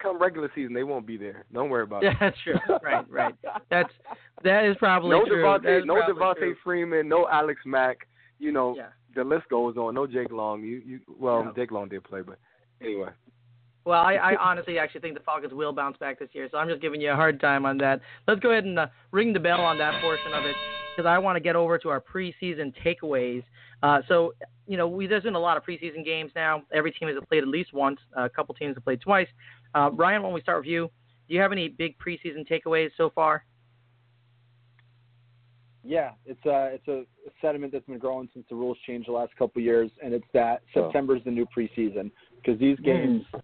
[0.01, 1.45] come regular season, they won't be there.
[1.53, 2.15] Don't worry about it.
[2.21, 2.55] that's true.
[2.83, 3.35] Right, right.
[3.71, 3.91] That's
[4.45, 5.43] that is probably No true.
[5.43, 6.57] Devonta, no Devonta true.
[6.65, 8.07] Freeman, no Alex Mack.
[8.39, 8.89] You know, Yeah.
[9.17, 9.95] the list goes on.
[9.95, 10.63] No Jake Long.
[10.63, 11.53] You, you, well, Yeah.
[11.57, 12.39] Jake Long did play, but
[12.81, 13.11] anyway.
[13.89, 16.69] Well, I, I honestly actually think the Falcons will bounce back this year, so I'm
[16.69, 18.03] just giving you a hard time on that.
[18.27, 20.55] Let's go ahead and uh, ring the bell on that portion of it
[20.95, 23.43] because I want to get over to our preseason takeaways.
[23.83, 24.35] Uh, so,
[24.67, 26.65] you know, we, there's been a lot of preseason games now.
[26.71, 27.99] Every team has played at least once.
[28.15, 29.29] Uh, a couple teams have played twice.
[29.75, 30.91] Uh, Ryan, when we start with you,
[31.27, 33.47] do you have any big preseason takeaways so far?
[35.83, 37.05] Yeah, it's a it's a
[37.41, 40.27] sentiment that's been growing since the rules changed the last couple of years, and it's
[40.35, 43.43] that September is the new preseason because these games, out,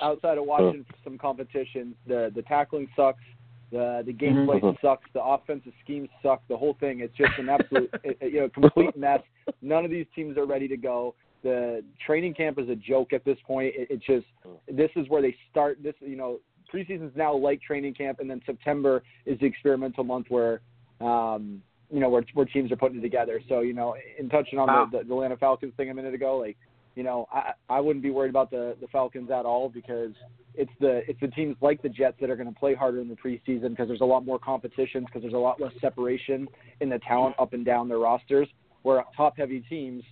[0.00, 3.22] outside of watching some competitions, the the tackling sucks,
[3.70, 4.80] the the gameplay Mhm.
[4.80, 7.00] sucks, the offensive schemes suck, the whole thing.
[7.00, 9.20] It's just an absolute it- it- you know complete mess.
[9.62, 11.14] None of these teams are ready to go.
[11.42, 13.74] The training camp is a joke at this point.
[13.76, 14.26] It, it just
[14.68, 15.82] this is where they start.
[15.82, 16.40] This you know
[16.72, 20.60] preseason is now like training camp, and then September is the experimental month where
[21.00, 23.40] um, you know where where teams are putting it together.
[23.48, 24.88] So you know, in touching on Wow.
[24.92, 26.56] the, the, the Atlanta Falcons thing a minute ago, like
[26.96, 30.12] you know, I I wouldn't be worried about the the Falcons at all because
[30.54, 33.08] it's the it's the teams like the Jets that are going to play harder in
[33.08, 36.48] the preseason because there's a lot more competitions because there's a lot less separation
[36.80, 38.48] in the talent up and down their rosters.
[38.82, 40.02] Where top heavy teams,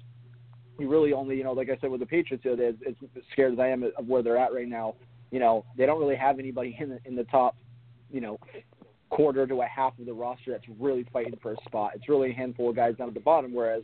[0.78, 2.94] you really only you know like I said with the Patriots the as
[3.32, 4.94] scared as I am of where they're at right now,
[5.30, 7.56] you know they don't really have anybody in the in the top,
[8.10, 8.38] you know,
[9.10, 11.92] quarter to a half of the roster that's really fighting for a spot.
[11.96, 13.52] It's really a handful of guys down at the bottom.
[13.52, 13.82] Whereas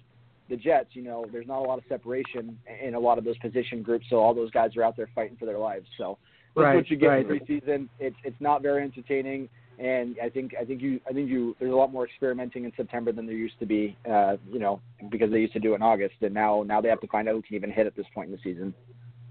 [0.48, 3.38] the Jets, you know, there's not a lot of separation in a lot of those
[3.38, 5.86] position groups, so all those guys are out there fighting for their lives.
[5.96, 6.18] So
[6.54, 7.26] that's Right, what you get right.
[7.28, 7.88] in preseason.
[7.98, 11.72] It's it's not very entertaining, and I think I think you I think you there's
[11.72, 13.96] a lot more experimenting in September than there used to be.
[14.08, 14.80] Uh, you know,
[15.10, 17.28] because they used to do it in August, and now now they have to find
[17.28, 18.74] out who can even hit at this point in the season.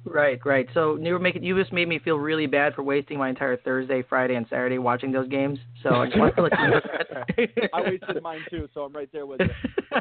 [0.06, 0.68] Right, right.
[0.74, 3.56] So you were making you just made me feel really bad for wasting my entire
[3.56, 5.60] Thursday, Friday, and Saturday watching those games.
[5.82, 7.70] So I just want to let you know that.
[7.74, 9.50] I wasted mine too, so I'm right there with you.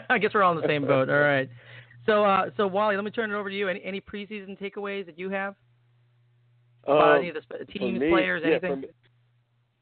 [0.10, 1.08] I guess we're all in the same boat.
[1.08, 1.48] All right.
[2.04, 3.68] So, uh, so Wally, let me turn it over to you.
[3.68, 5.54] Any, any preseason takeaways that you have?
[6.84, 8.84] About Um, any of the sp- for teams, me, players, yeah, anything?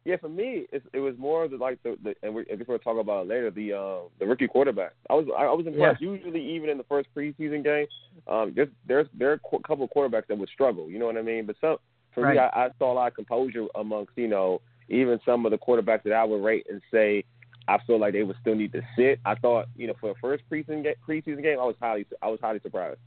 [0.04, 2.64] Yeah, for me, it, it was more of the like the, the and we, we're
[2.64, 4.92] going to talk about it later, the uh, the rookie quarterback.
[5.10, 6.00] I was I, was impressed.
[6.00, 6.10] Yeah.
[6.12, 7.86] Usually, even in the first preseason game,
[8.26, 10.88] um, there's there's there are a couple of quarterbacks that would struggle.
[10.88, 11.44] You know what I mean?
[11.44, 11.76] But some
[12.14, 12.34] for right.
[12.34, 15.58] me, I, I saw a lot of composure amongst you know even some of the
[15.58, 17.24] quarterbacks that I would rate and say
[17.68, 19.20] I feel like they would still need to sit.
[19.26, 22.28] I thought you know for the first preseason game, preseason game, I was highly I
[22.28, 23.00] was highly surprised.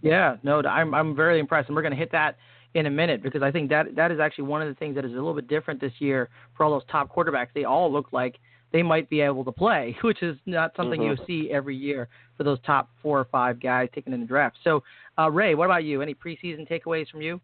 [0.00, 2.38] Yeah, no, I'm I'm very impressed, and we're going to hit that
[2.74, 5.04] in a minute because I think that that is actually one of the things that
[5.04, 7.48] is a little bit different this year for all those top quarterbacks.
[7.54, 8.36] They all look like
[8.72, 11.20] they might be able to play, which is not something mm-hmm.
[11.20, 14.56] you see every year for those top four or five guys taken in the draft.
[14.64, 14.82] So,
[15.18, 16.02] uh, Ray, what about you?
[16.02, 17.40] Any preseason takeaways from you?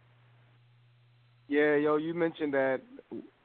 [1.49, 2.81] Yeah, yo, you mentioned that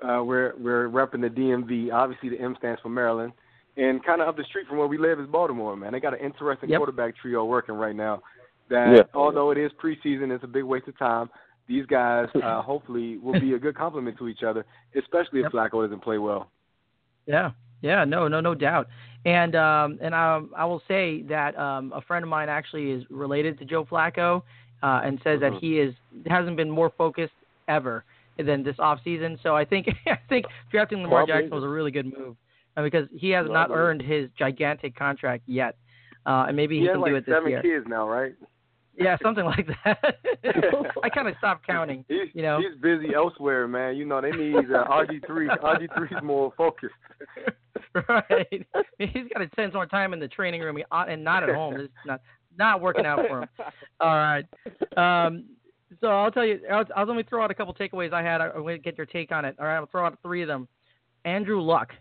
[0.02, 1.93] uh, we're we're repping the DMV.
[1.93, 3.32] Obviously, the M stands for Maryland,
[3.78, 5.76] and kind of up the street from where we live is Baltimore.
[5.78, 6.80] Man, they got an interesting yep.
[6.80, 8.22] quarterback trio working right now.
[8.69, 9.04] That yeah.
[9.13, 11.30] although it is preseason, it's a big waste of time
[11.67, 15.52] these guys uh, hopefully will be a good complement to each other, especially if yep.
[15.52, 16.49] Flacco doesn't play well.
[17.26, 18.88] Yeah, yeah, no, no, no doubt.
[19.26, 23.04] And um, and I, I will say that um, a friend of mine actually is
[23.10, 24.41] related to Joe Flacco,
[24.82, 25.54] uh, and says mm-hmm.
[25.54, 25.93] that he is
[26.28, 27.34] hasn't been more focused
[27.67, 28.04] ever
[28.38, 29.39] than this off season.
[29.41, 32.36] So I think I think drafting Lamar Jackson was a really good move
[32.76, 35.78] uh, because he has not earned his gigantic contract yet,
[36.26, 37.58] uh, and maybe he, he can like do it this year.
[37.58, 38.34] seven kids now, right?
[38.95, 40.17] Yeah, something like that.
[41.03, 42.06] I kind of stopped counting.
[42.10, 43.95] He's, you know, he's busy elsewhere, man.
[43.95, 45.47] You know, they need uh, RG three.
[45.63, 46.93] RG three is more focused.
[48.08, 48.67] right.
[48.99, 51.75] He's got to spend more time in the training room uh, and not at home.
[51.75, 52.21] It's not
[52.58, 53.49] not working out for him.
[53.99, 54.45] All right.
[54.95, 55.45] Um,
[55.99, 56.60] so I'll tell you.
[56.71, 58.41] I'll, I'll let me throw out a couple takeaways I had.
[58.41, 59.56] I'm going to get your take on it.
[59.60, 59.77] All right.
[59.77, 60.67] I'll throw out three of them.
[61.25, 61.93] Andrew Luck,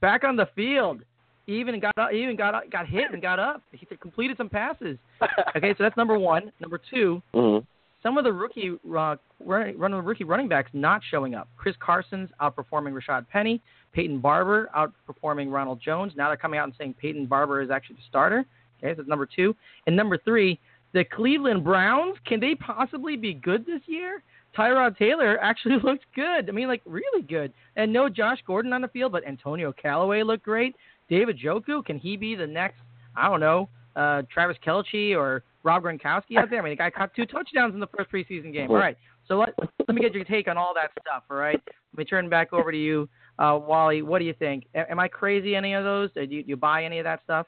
[0.00, 1.02] back on the field
[1.46, 3.62] even got up, even got up, got hit and got up.
[3.72, 4.98] He completed some passes.
[5.56, 6.50] Okay, so that's number one.
[6.60, 7.64] Number 2 mm-hmm.
[8.02, 11.48] some of the rookie uh, run, rookie running backs not showing up.
[11.56, 13.62] Chris Carson's outperforming Rashaad Penny.
[13.92, 16.12] Peyton Barber outperforming Ronald Jones.
[16.16, 18.44] Now they're coming out and saying Peyton Barber is actually the starter.
[18.78, 19.54] Okay, so that's number two.
[19.86, 20.58] And number three,
[20.92, 22.16] the Cleveland Browns.
[22.26, 24.22] Can they possibly be good this year?
[24.56, 26.48] Tyrod Taylor actually looked good.
[26.48, 27.52] I mean, like really good.
[27.76, 30.74] And no Josh Gordon on the field, but Antonio Callaway looked great.
[31.08, 31.84] David Njoku?
[31.84, 32.80] can he be the next,
[33.16, 36.60] I don't know, uh, Travis Kelce or Rob Gronkowski out there?
[36.60, 38.70] I mean, the guy caught two touchdowns in the first preseason game.
[38.70, 38.96] All right.
[39.26, 41.60] So let, let me get your take on all that stuff, all right?
[41.66, 44.02] Let me turn back over to you, uh, Wally.
[44.02, 44.66] What do you think?
[44.74, 46.10] A- am I crazy any of those?
[46.14, 47.46] Do you, do you buy any of that stuff?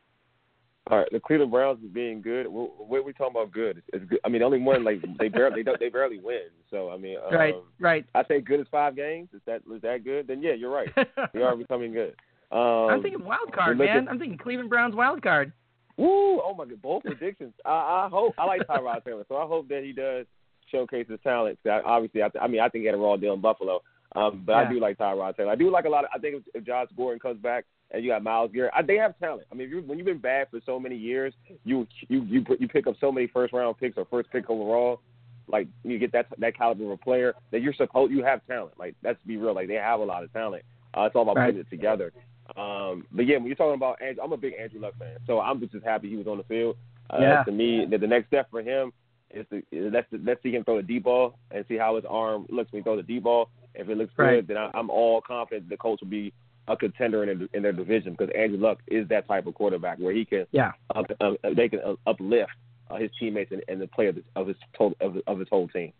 [0.88, 2.46] All right, the Cleveland Browns is being good.
[2.46, 3.50] What, what are we talking about?
[3.50, 3.82] Good.
[3.92, 4.20] It's, good.
[4.24, 6.46] I mean, the only one like they barely they, they barely win.
[6.70, 8.06] So I mean, um, right, right.
[8.14, 9.28] I say good is five games.
[9.34, 10.28] Is that is that good?
[10.28, 10.88] Then yeah, you're right.
[11.34, 12.14] we are becoming good.
[12.50, 14.08] Um, I'm thinking wild card, man.
[14.08, 15.52] I'm thinking Cleveland Browns wild card.
[15.96, 16.40] Woo!
[16.40, 17.54] Oh my god, both predictions.
[17.64, 20.26] I, I hope I like Tyrod Taylor, so I hope that he does
[20.70, 21.58] showcase his talent.
[21.66, 23.82] Obviously, I, I mean, I think he had a raw deal in Buffalo,
[24.14, 24.58] um, but yeah.
[24.58, 25.50] I do like Tyrod Taylor.
[25.50, 26.04] I do like a lot.
[26.04, 28.82] Of, I think if, if Josh Gordon comes back and you got Myles Garrett, I,
[28.82, 29.46] they have talent.
[29.50, 31.32] I mean, if you, when you've been bad for so many years,
[31.64, 35.00] you you you you pick up so many first round picks or first pick overall.
[35.48, 38.74] Like you get that that caliber of a player that you're supposed you have talent.
[38.78, 39.54] Like let's be real.
[39.54, 40.64] Like they have a lot of talent.
[40.96, 41.46] Uh, it's all about right.
[41.46, 42.12] putting it together.
[42.56, 45.40] Um, but yeah, when you're talking about Andrew, I'm a big Andrew Luck fan, so
[45.40, 46.76] I'm just happy he was on the field.
[47.10, 47.44] Uh, yeah.
[47.44, 48.92] To me, the, the next step for him
[49.30, 52.46] is to let's let's see him throw the deep ball and see how his arm
[52.48, 53.48] looks when he throws the deep ball.
[53.74, 54.36] If it looks right.
[54.36, 56.32] good, then I, I'm all confident the Colts will be
[56.68, 59.98] a contender in their, in their division because Andrew Luck is that type of quarterback
[59.98, 62.50] where he can yeah up, uh, they can uplift
[62.90, 65.48] uh, his teammates and, and the play of his of his total of, of his
[65.48, 65.92] whole team.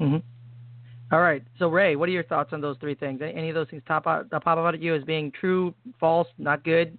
[0.00, 0.16] Mm-hmm.
[1.12, 1.42] All right.
[1.58, 3.20] So Ray, what are your thoughts on those three things?
[3.22, 6.64] Any of those things top out, pop out at you as being true, false, not
[6.64, 6.96] good?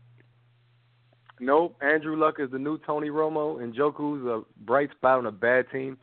[1.39, 1.75] Nope.
[1.81, 5.65] Andrew Luck is the new Tony Romo, and Njoku's a bright spot on a bad
[5.71, 5.97] team.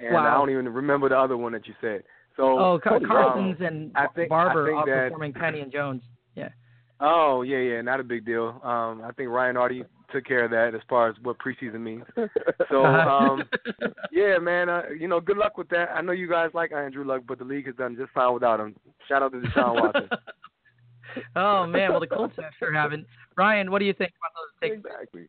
[0.00, 0.26] And wow.
[0.26, 2.02] I don't even remember the other one that you said.
[2.36, 6.02] So oh, Car- um, and I think, Barber I think outperforming that, Penny and Jones.
[6.34, 6.48] Yeah.
[7.00, 8.60] Oh yeah, yeah, not a big deal.
[8.64, 12.04] Um, I think Ryan already took care of that as far as what preseason means.
[12.70, 13.42] So um,
[14.12, 15.90] yeah, man, uh, you know, good luck with that.
[15.94, 18.60] I know you guys like Andrew Luck, but the league has done just fine without
[18.60, 18.74] him.
[19.08, 20.08] Shout out to Deshaun Watson.
[21.36, 23.06] oh man, well the Colts sure haven't.
[23.36, 24.86] Ryan, what do you think about those takes?
[24.86, 25.28] Exactly.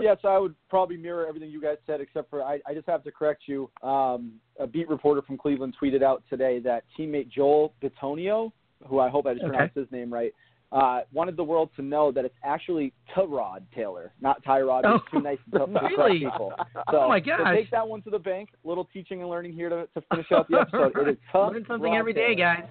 [0.00, 3.02] Yes, I would probably mirror everything you guys said, except for I, I just have
[3.04, 3.70] to correct you.
[3.82, 8.52] Um, a beat reporter from Cleveland tweeted out today that teammate Joel Bitonio,
[8.86, 9.50] who I hope I just okay.
[9.50, 10.32] pronounced his name right,
[10.72, 14.82] uh, wanted the world to know that it's actually Tyrod Taylor, not Tyrod.
[14.84, 16.20] Oh, too nice to, to really?
[16.20, 16.52] people.
[16.90, 17.40] So, oh my gosh!
[17.44, 18.50] So take that one to the bank.
[18.64, 20.92] Little teaching and learning here to, to finish out the episode.
[20.96, 21.52] It is tough.
[21.52, 22.64] Learn something every day, guys.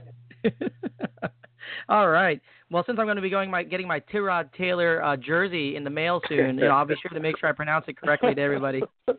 [1.90, 2.42] All right.
[2.72, 5.84] Well, since I'm going to be going my getting my Tyrod Taylor uh, jersey in
[5.84, 8.34] the mail soon, you know, I'll be sure to make sure I pronounce it correctly
[8.34, 8.82] to everybody.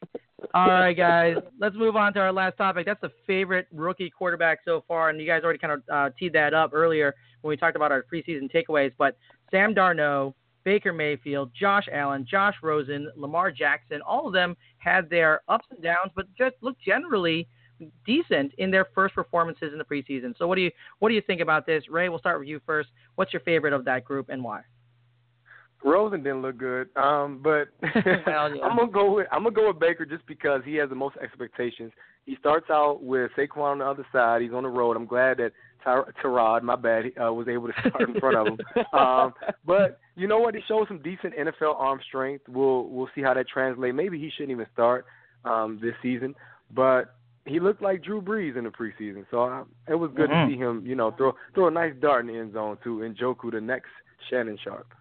[0.55, 1.37] All right, guys.
[1.59, 2.85] Let's move on to our last topic.
[2.85, 6.35] That's the favorite rookie quarterback so far, and you guys already kind of uh, teed
[6.35, 8.93] that up earlier when we talked about our preseason takeaways.
[8.99, 9.17] But
[9.51, 10.35] Sam Darnold,
[10.65, 15.83] Baker Mayfield, Josh Allen, Josh Rosen, Lamar Jackson, all of them had their ups and
[15.83, 17.49] downs, but just look generally
[18.07, 20.37] decent in their first performances in the preseason.
[20.37, 21.89] So what do you what do you think about this?
[21.89, 22.91] Ray, we'll start with you first.
[23.15, 24.61] What's your favorite of that group and why?
[25.85, 27.69] Rosen didn't look good, um, but.
[27.95, 31.17] I'm gonna go with I'm gonna go with Baker just because he has the most
[31.23, 31.93] expectations.
[32.27, 34.43] He starts out with Saquon on the other side.
[34.43, 34.97] He's on the road.
[34.97, 35.53] I'm glad that
[35.85, 38.59] Ty- Tyrod, my bad, uh, was able to start in front of him.
[38.99, 39.33] Um,
[39.67, 40.55] but you know what?
[40.55, 42.45] He showed some decent NFL arm strength.
[42.49, 43.95] We'll we'll see how that translates.
[43.97, 45.07] Maybe he shouldn't even start
[45.45, 46.35] um, this season,
[46.73, 49.25] but he looked like Drew Brees in the preseason.
[49.33, 50.47] So uh, it was good Mhm.
[50.47, 52.99] to see him, you know, throw throw a nice dart in the end zone to
[52.99, 53.89] Njoku, the next
[54.31, 54.95] Shannon Sharpe.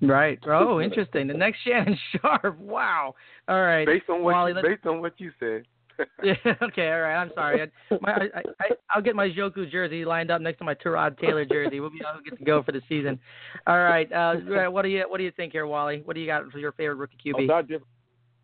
[0.00, 0.38] Right.
[0.46, 1.26] Oh, interesting.
[1.26, 2.58] The next Shannon Sharpe.
[2.58, 3.14] Wow.
[3.48, 3.86] All right.
[3.86, 5.62] Based on what Wally, you, based on what you said.
[6.22, 7.16] Yeah, okay, all right.
[7.16, 7.60] I'm sorry.
[7.60, 11.18] I, my, I, I, I'll get my Njoku jersey lined up next to my Tyrod
[11.18, 11.78] Taylor jersey.
[11.78, 13.18] We'll be I'll get to go for the season.
[13.66, 14.10] All right.
[14.10, 14.36] Uh,
[14.70, 16.00] what do you What do you think here, Wally?
[16.06, 17.34] What do you got for your favorite rookie QB?
[17.36, 17.48] I'm QB?
[17.48, 17.86] not different.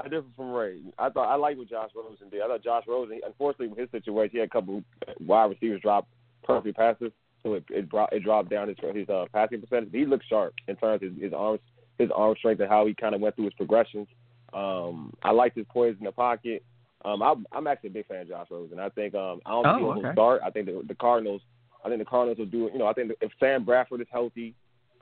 [0.00, 0.80] I differ from Ray.
[0.98, 2.42] I thought I like what Josh Rosen did.
[2.42, 4.82] I thought Josh Rosen, unfortunately, with his situation, he had a couple
[5.20, 6.06] wide receivers drop
[6.44, 7.12] perfect passes,
[7.46, 9.90] so it it, brought, it dropped down his his uh, passing percentage.
[9.92, 11.60] He looked sharp in terms of his, his arms,
[11.98, 14.08] his arm strength, and how he kind of went through his progressions.
[14.52, 16.64] Um, I liked his poise in the pocket.
[17.04, 18.80] Um, I'm, I'm actually a big fan of Josh Rosen.
[18.80, 20.12] I think um, I don't Oh, think he'll okay.
[20.14, 20.40] start.
[20.44, 21.42] I think the, the Cardinals.
[21.84, 22.68] I think the Cardinals will do.
[22.72, 24.54] You know, I think if Sam Bradford is healthy,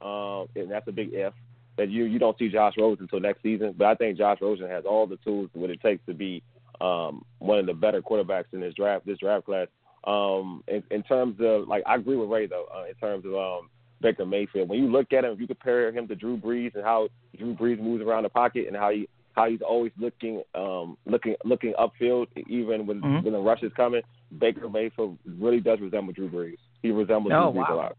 [0.02, 1.32] um, and that's a big if
[1.78, 3.74] that you you don't see Josh Rosen until next season.
[3.76, 6.42] But I think Josh Rosen has all the tools what it takes to be
[6.80, 9.68] um, one of the better quarterbacks in this draft this draft class.
[10.06, 12.66] Um, in, in terms of like, I agree with Ray though.
[12.74, 15.90] Uh, in terms of um, Baker Mayfield, when you look at him, if you compare
[15.92, 19.08] him to Drew Brees and how Drew Brees moves around the pocket and how he
[19.32, 23.24] how he's always looking um, looking looking upfield, even when Mhm.
[23.24, 24.02] when the rush is coming,
[24.38, 26.58] Baker Mayfield really does resemble Drew Brees.
[26.82, 27.96] He resembles Oh, Drew Brees a lot.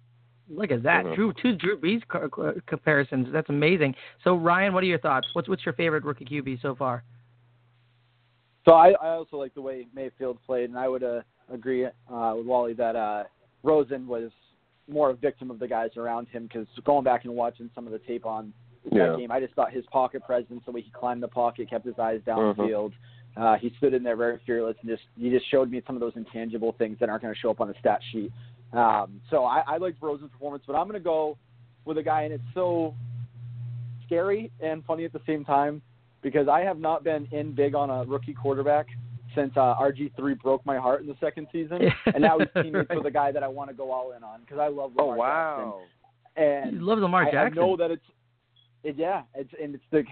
[0.47, 1.05] Look at that.
[1.05, 1.15] Mhm.
[1.15, 3.31] Drew two Drew Brees co- co- comparisons.
[3.31, 3.95] That's amazing.
[4.23, 5.27] So Ryan, what are your thoughts?
[5.33, 7.03] What's What's your favorite rookie QB so far?
[8.65, 12.33] So I, I also like the way Mayfield played, and I would uh, agree uh,
[12.37, 13.23] with Wally that uh,
[13.63, 14.31] Rosen was
[14.87, 17.93] more a victim of the guys around him because going back and watching some of
[17.93, 18.53] the tape on
[18.91, 19.07] Yeah.
[19.07, 21.85] that game, I just thought his pocket presence, the way he climbed the pocket, kept
[21.85, 22.55] his eyes Mhm.
[22.55, 22.93] downfield.
[23.35, 25.99] Uh, he stood in there very fearless and just he just showed me some of
[25.99, 28.31] those intangible things that aren't going to show up on the stat sheet.
[28.71, 31.37] Um, so I, I liked Rosen's performance, but I'm going to go
[31.85, 32.93] with a guy, and it's so
[34.05, 35.81] scary and funny at the same time
[36.21, 38.87] because I have not been in big on a rookie quarterback
[39.35, 42.97] since uh, RG3 broke my heart in the second season, and now he's teammates Right.
[42.97, 45.15] with a guy that I want to go all in on because I love Lamar
[45.15, 45.79] Oh wow.
[46.35, 46.43] Jackson.
[46.43, 48.03] You And love Lamar I, I know that it's
[48.83, 50.03] it, yeah, it's and it's the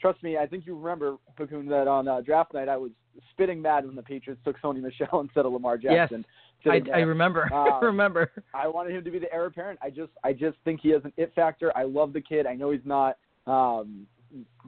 [0.00, 0.36] trust me.
[0.36, 2.90] I think you remember Bakun that on uh, draft night I was
[3.30, 6.08] spitting mad when the Patriots took Sony Michel instead of Lamar Yes.
[6.10, 6.24] Jackson.
[6.64, 7.06] I, I there.
[7.06, 7.50] remember.
[7.52, 8.30] I Um, remember.
[8.54, 9.78] I wanted him to be the heir apparent.
[9.82, 11.76] I just I just think he has an it factor.
[11.76, 12.46] I love the kid.
[12.46, 14.06] I know he's not um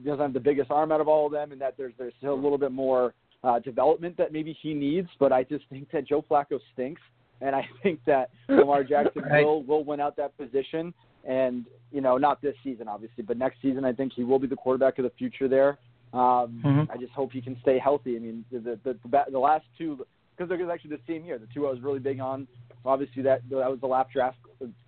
[0.03, 2.33] doesn't have the biggest arm out of all of them and that there's there's still
[2.33, 3.13] a little bit more
[3.45, 7.01] uh development that maybe he needs, but I just think that Joe Flacco stinks
[7.41, 9.45] and I think that Lamar Jackson Right.
[9.45, 10.93] will will win out that position
[11.27, 14.47] and you know not this season obviously, but next season I think he will be
[14.47, 15.71] the quarterback of the future there.
[16.13, 16.89] Um Mhm.
[16.93, 18.15] I just hope he can stay healthy.
[18.15, 20.05] I mean the the the, the, the last two
[20.37, 21.37] because was actually the same year.
[21.37, 22.47] The two I was really big on
[22.85, 24.37] obviously that that was the last draft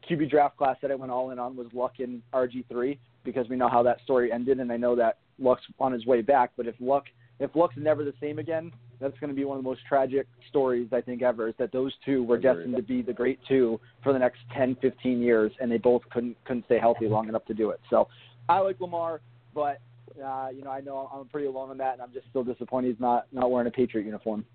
[0.10, 3.48] QB draft class that I went all in on was Luck and RG three because
[3.50, 6.52] we know how that story ended and I know that Luck's on his way back.
[6.58, 7.06] But if Luck
[7.40, 10.28] if Luck's never the same again, that's going to be one of the most tragic
[10.50, 11.48] stories I think ever.
[11.48, 14.78] Is that those two were destined to be the great two for the next 10,
[14.82, 17.80] 15 years, and they both couldn't couldn't stay healthy long enough to do it.
[17.90, 18.08] So
[18.50, 19.22] I like Lamar,
[19.54, 19.80] but
[20.24, 22.88] uh, you know I know I'm pretty alone on that, and I'm just still disappointed
[22.90, 24.46] he's not not wearing a Patriot uniform.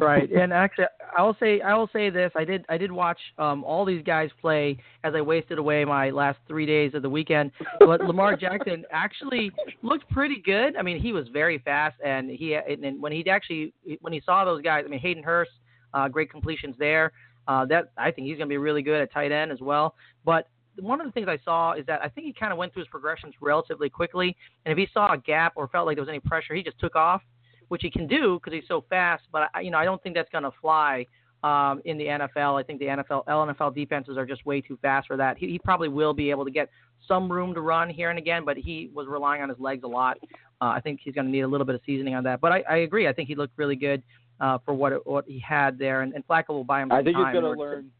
[0.00, 0.30] Right.
[0.40, 3.64] And actually i will say i will say this i did i did watch um
[3.64, 7.50] all these guys play as i wasted away my last three days of the weekend.
[7.80, 9.50] But lamar jackson actually
[9.82, 10.76] looked pretty good.
[10.76, 14.44] I mean he was very fast and he and when he actually when he saw
[14.44, 15.52] those guys i mean hayden hurst
[15.94, 17.12] uh great completions there.
[17.48, 19.94] Uh that i think he's going to be really good at tight end as well.
[20.24, 20.48] But
[20.78, 22.82] one of the things I saw is that I think he kind of went through
[22.82, 26.08] his progressions relatively quickly, and if he saw a gap or felt like there was
[26.08, 27.22] any pressure, he just took off
[27.70, 29.22] which he can do because he's so fast.
[29.30, 31.06] But I, you know, I don't think that's going to fly
[31.44, 32.60] um, in the NFL.
[32.60, 35.38] I think the NFL NFL defenses are just way too fast for that.
[35.38, 36.68] He, he probably will be able to get
[37.06, 39.86] some room to run here and again, but he was relying on his legs a
[39.86, 40.18] lot.
[40.60, 42.40] Uh, I think he's going to need a little bit of seasoning on that.
[42.40, 43.06] But I, I agree.
[43.06, 44.02] I think he looked really good
[44.40, 46.90] uh, for what it, what he had there, and, and Flacco will buy him.
[46.90, 47.90] I think he's going to learn.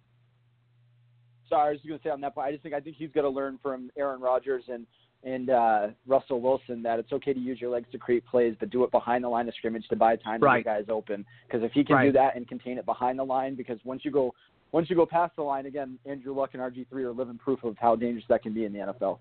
[1.49, 2.49] Sorry, I was just going to say on that point.
[2.49, 4.87] I just think I think he's going to learn from Aaron Rodgers and
[5.23, 8.71] and uh, Russell Wilson that it's okay to use your legs to create plays, but
[8.71, 10.59] do it behind the line of scrimmage to buy time right.
[10.59, 11.25] to get guys open.
[11.47, 12.07] Because if he can right.
[12.07, 14.33] do that and contain it behind the line, because once you go
[14.73, 17.64] once you go past the line again, Andrew Luck and RG three are living proof
[17.64, 19.18] of how dangerous that can be in the NFL.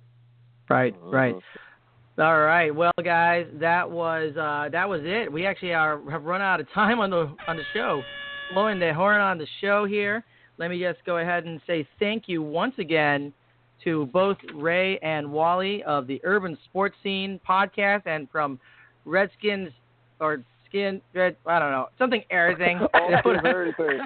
[0.69, 1.35] Right, right.
[2.19, 5.31] All right, well, guys, that was uh, that was it.
[5.31, 8.03] We actually are have run out of time on the on the show.
[8.53, 10.23] Blowing the horn on the show here.
[10.57, 13.33] Let me just go ahead and say thank you once again
[13.83, 18.59] to both Ray and Wally of the Urban Sports Scene podcast and from
[19.05, 19.69] Redskins
[20.19, 22.79] or Skin Red I don't know something everything.
[22.93, 23.43] everything.
[23.45, 23.99] everything.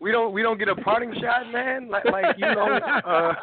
[0.00, 1.88] We don't we don't get a parting shot, man.
[1.88, 2.78] Like like you know.
[3.04, 3.34] Uh,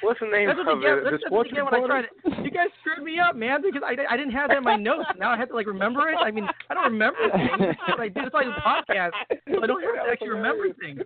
[0.00, 1.04] What's the name That's what of you get, it?
[1.04, 2.08] The that's sports what you get when I reporter?
[2.22, 4.62] tried to, You guys screwed me up, man, because I, I didn't have that in
[4.62, 5.10] my notes.
[5.18, 6.14] Now I have to like remember it.
[6.22, 7.50] I mean, I don't remember things.
[7.58, 8.24] That's what I did.
[8.26, 9.10] It's like a podcast.
[9.50, 11.02] So I don't have to actually remember things.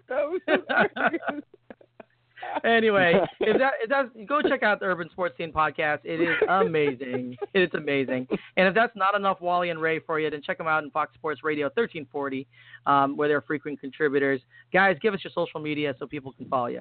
[2.65, 6.01] Anyway, if that if that's go check out the Urban Sports Scene podcast.
[6.05, 7.37] It is amazing.
[7.55, 8.27] It's amazing.
[8.57, 10.91] And if that's not enough Wally and Ray for you, then check them out in
[10.91, 12.47] Fox Sports Radio 1340,
[12.87, 14.41] um, where they're frequent contributors.
[14.73, 16.81] Guys, give us your social media so people can follow you.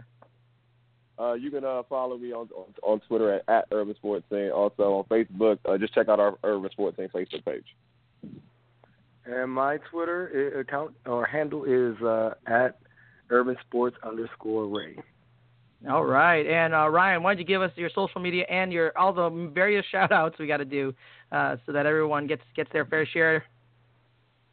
[1.19, 4.49] Uh, you can uh, follow me on, on on Twitter at, at Urban Sports Scene.
[4.49, 7.65] Also on Facebook, uh, just check out our Urban Sports Scene Facebook page.
[9.25, 12.79] And my Twitter account or handle is uh, at
[13.29, 14.97] urban sports underscore Ray.
[15.89, 18.95] All right, and uh, Ryan, why don't you give us your social media and your
[18.97, 20.93] all the various shout outs we got to do
[21.31, 23.43] uh, so that everyone gets gets their fair share.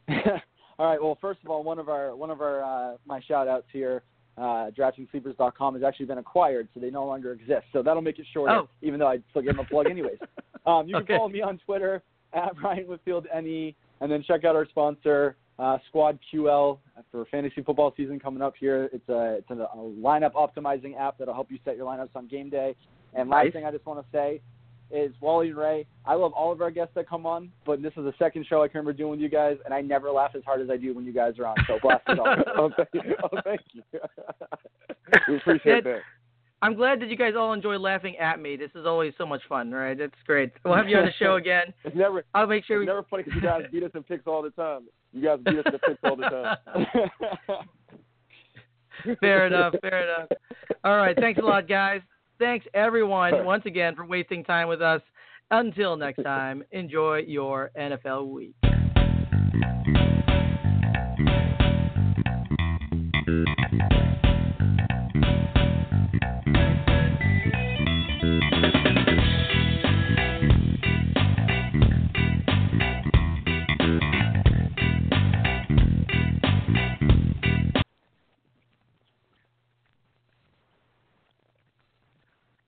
[0.09, 1.01] all right.
[1.01, 4.01] Well, first of all, one of our one of our uh, my shout outs here,
[4.37, 7.65] uh, DraftKingsSleepers.com has actually been acquired, so they no longer exist.
[7.73, 8.69] So that'll make it shorter, Oh.
[8.81, 10.17] even though I'd still give them a plug anyways.
[10.65, 11.15] um, you can Okay.
[11.15, 12.01] follow me on Twitter
[12.33, 16.79] at Ryan Whitfield NE, and then check out our sponsor, uh, Squad QL,
[17.11, 18.89] for fantasy football season coming up here.
[18.93, 22.27] It's a it's a, a lineup optimizing app that'll help you set your lineups on
[22.27, 22.75] game day.
[23.13, 23.53] And last Nice.
[23.53, 24.41] thing I just want to say
[24.91, 25.85] is Wally and Ray.
[26.05, 28.63] I love all of our guests that come on, but this is the second show
[28.63, 30.77] I can remember doing with you guys, and I never laugh as hard as I
[30.77, 31.57] do when you guys are on.
[31.67, 32.35] So blast all.
[32.57, 33.15] oh, thank you.
[33.23, 33.83] Oh, thank you.
[35.27, 36.01] we appreciate That- that.
[36.61, 38.57] I'm glad that you guys all enjoy laughing at me.
[38.57, 39.97] This is always so much fun, right?
[39.97, 40.51] That's great.
[40.65, 41.73] We'll have you on the show again.
[41.83, 42.85] It's never I'll make sure it's we.
[42.85, 44.87] never funny because you guys beat us in picks all the time.
[45.13, 47.57] You guys beat us in picks all the time.
[49.21, 49.73] fair enough.
[49.81, 50.29] Fair enough.
[50.83, 51.15] All right.
[51.17, 52.01] Thanks a lot, guys.
[52.39, 55.01] Thanks everyone once again for wasting time with us.
[55.51, 58.55] Until next time, enjoy your NFL week.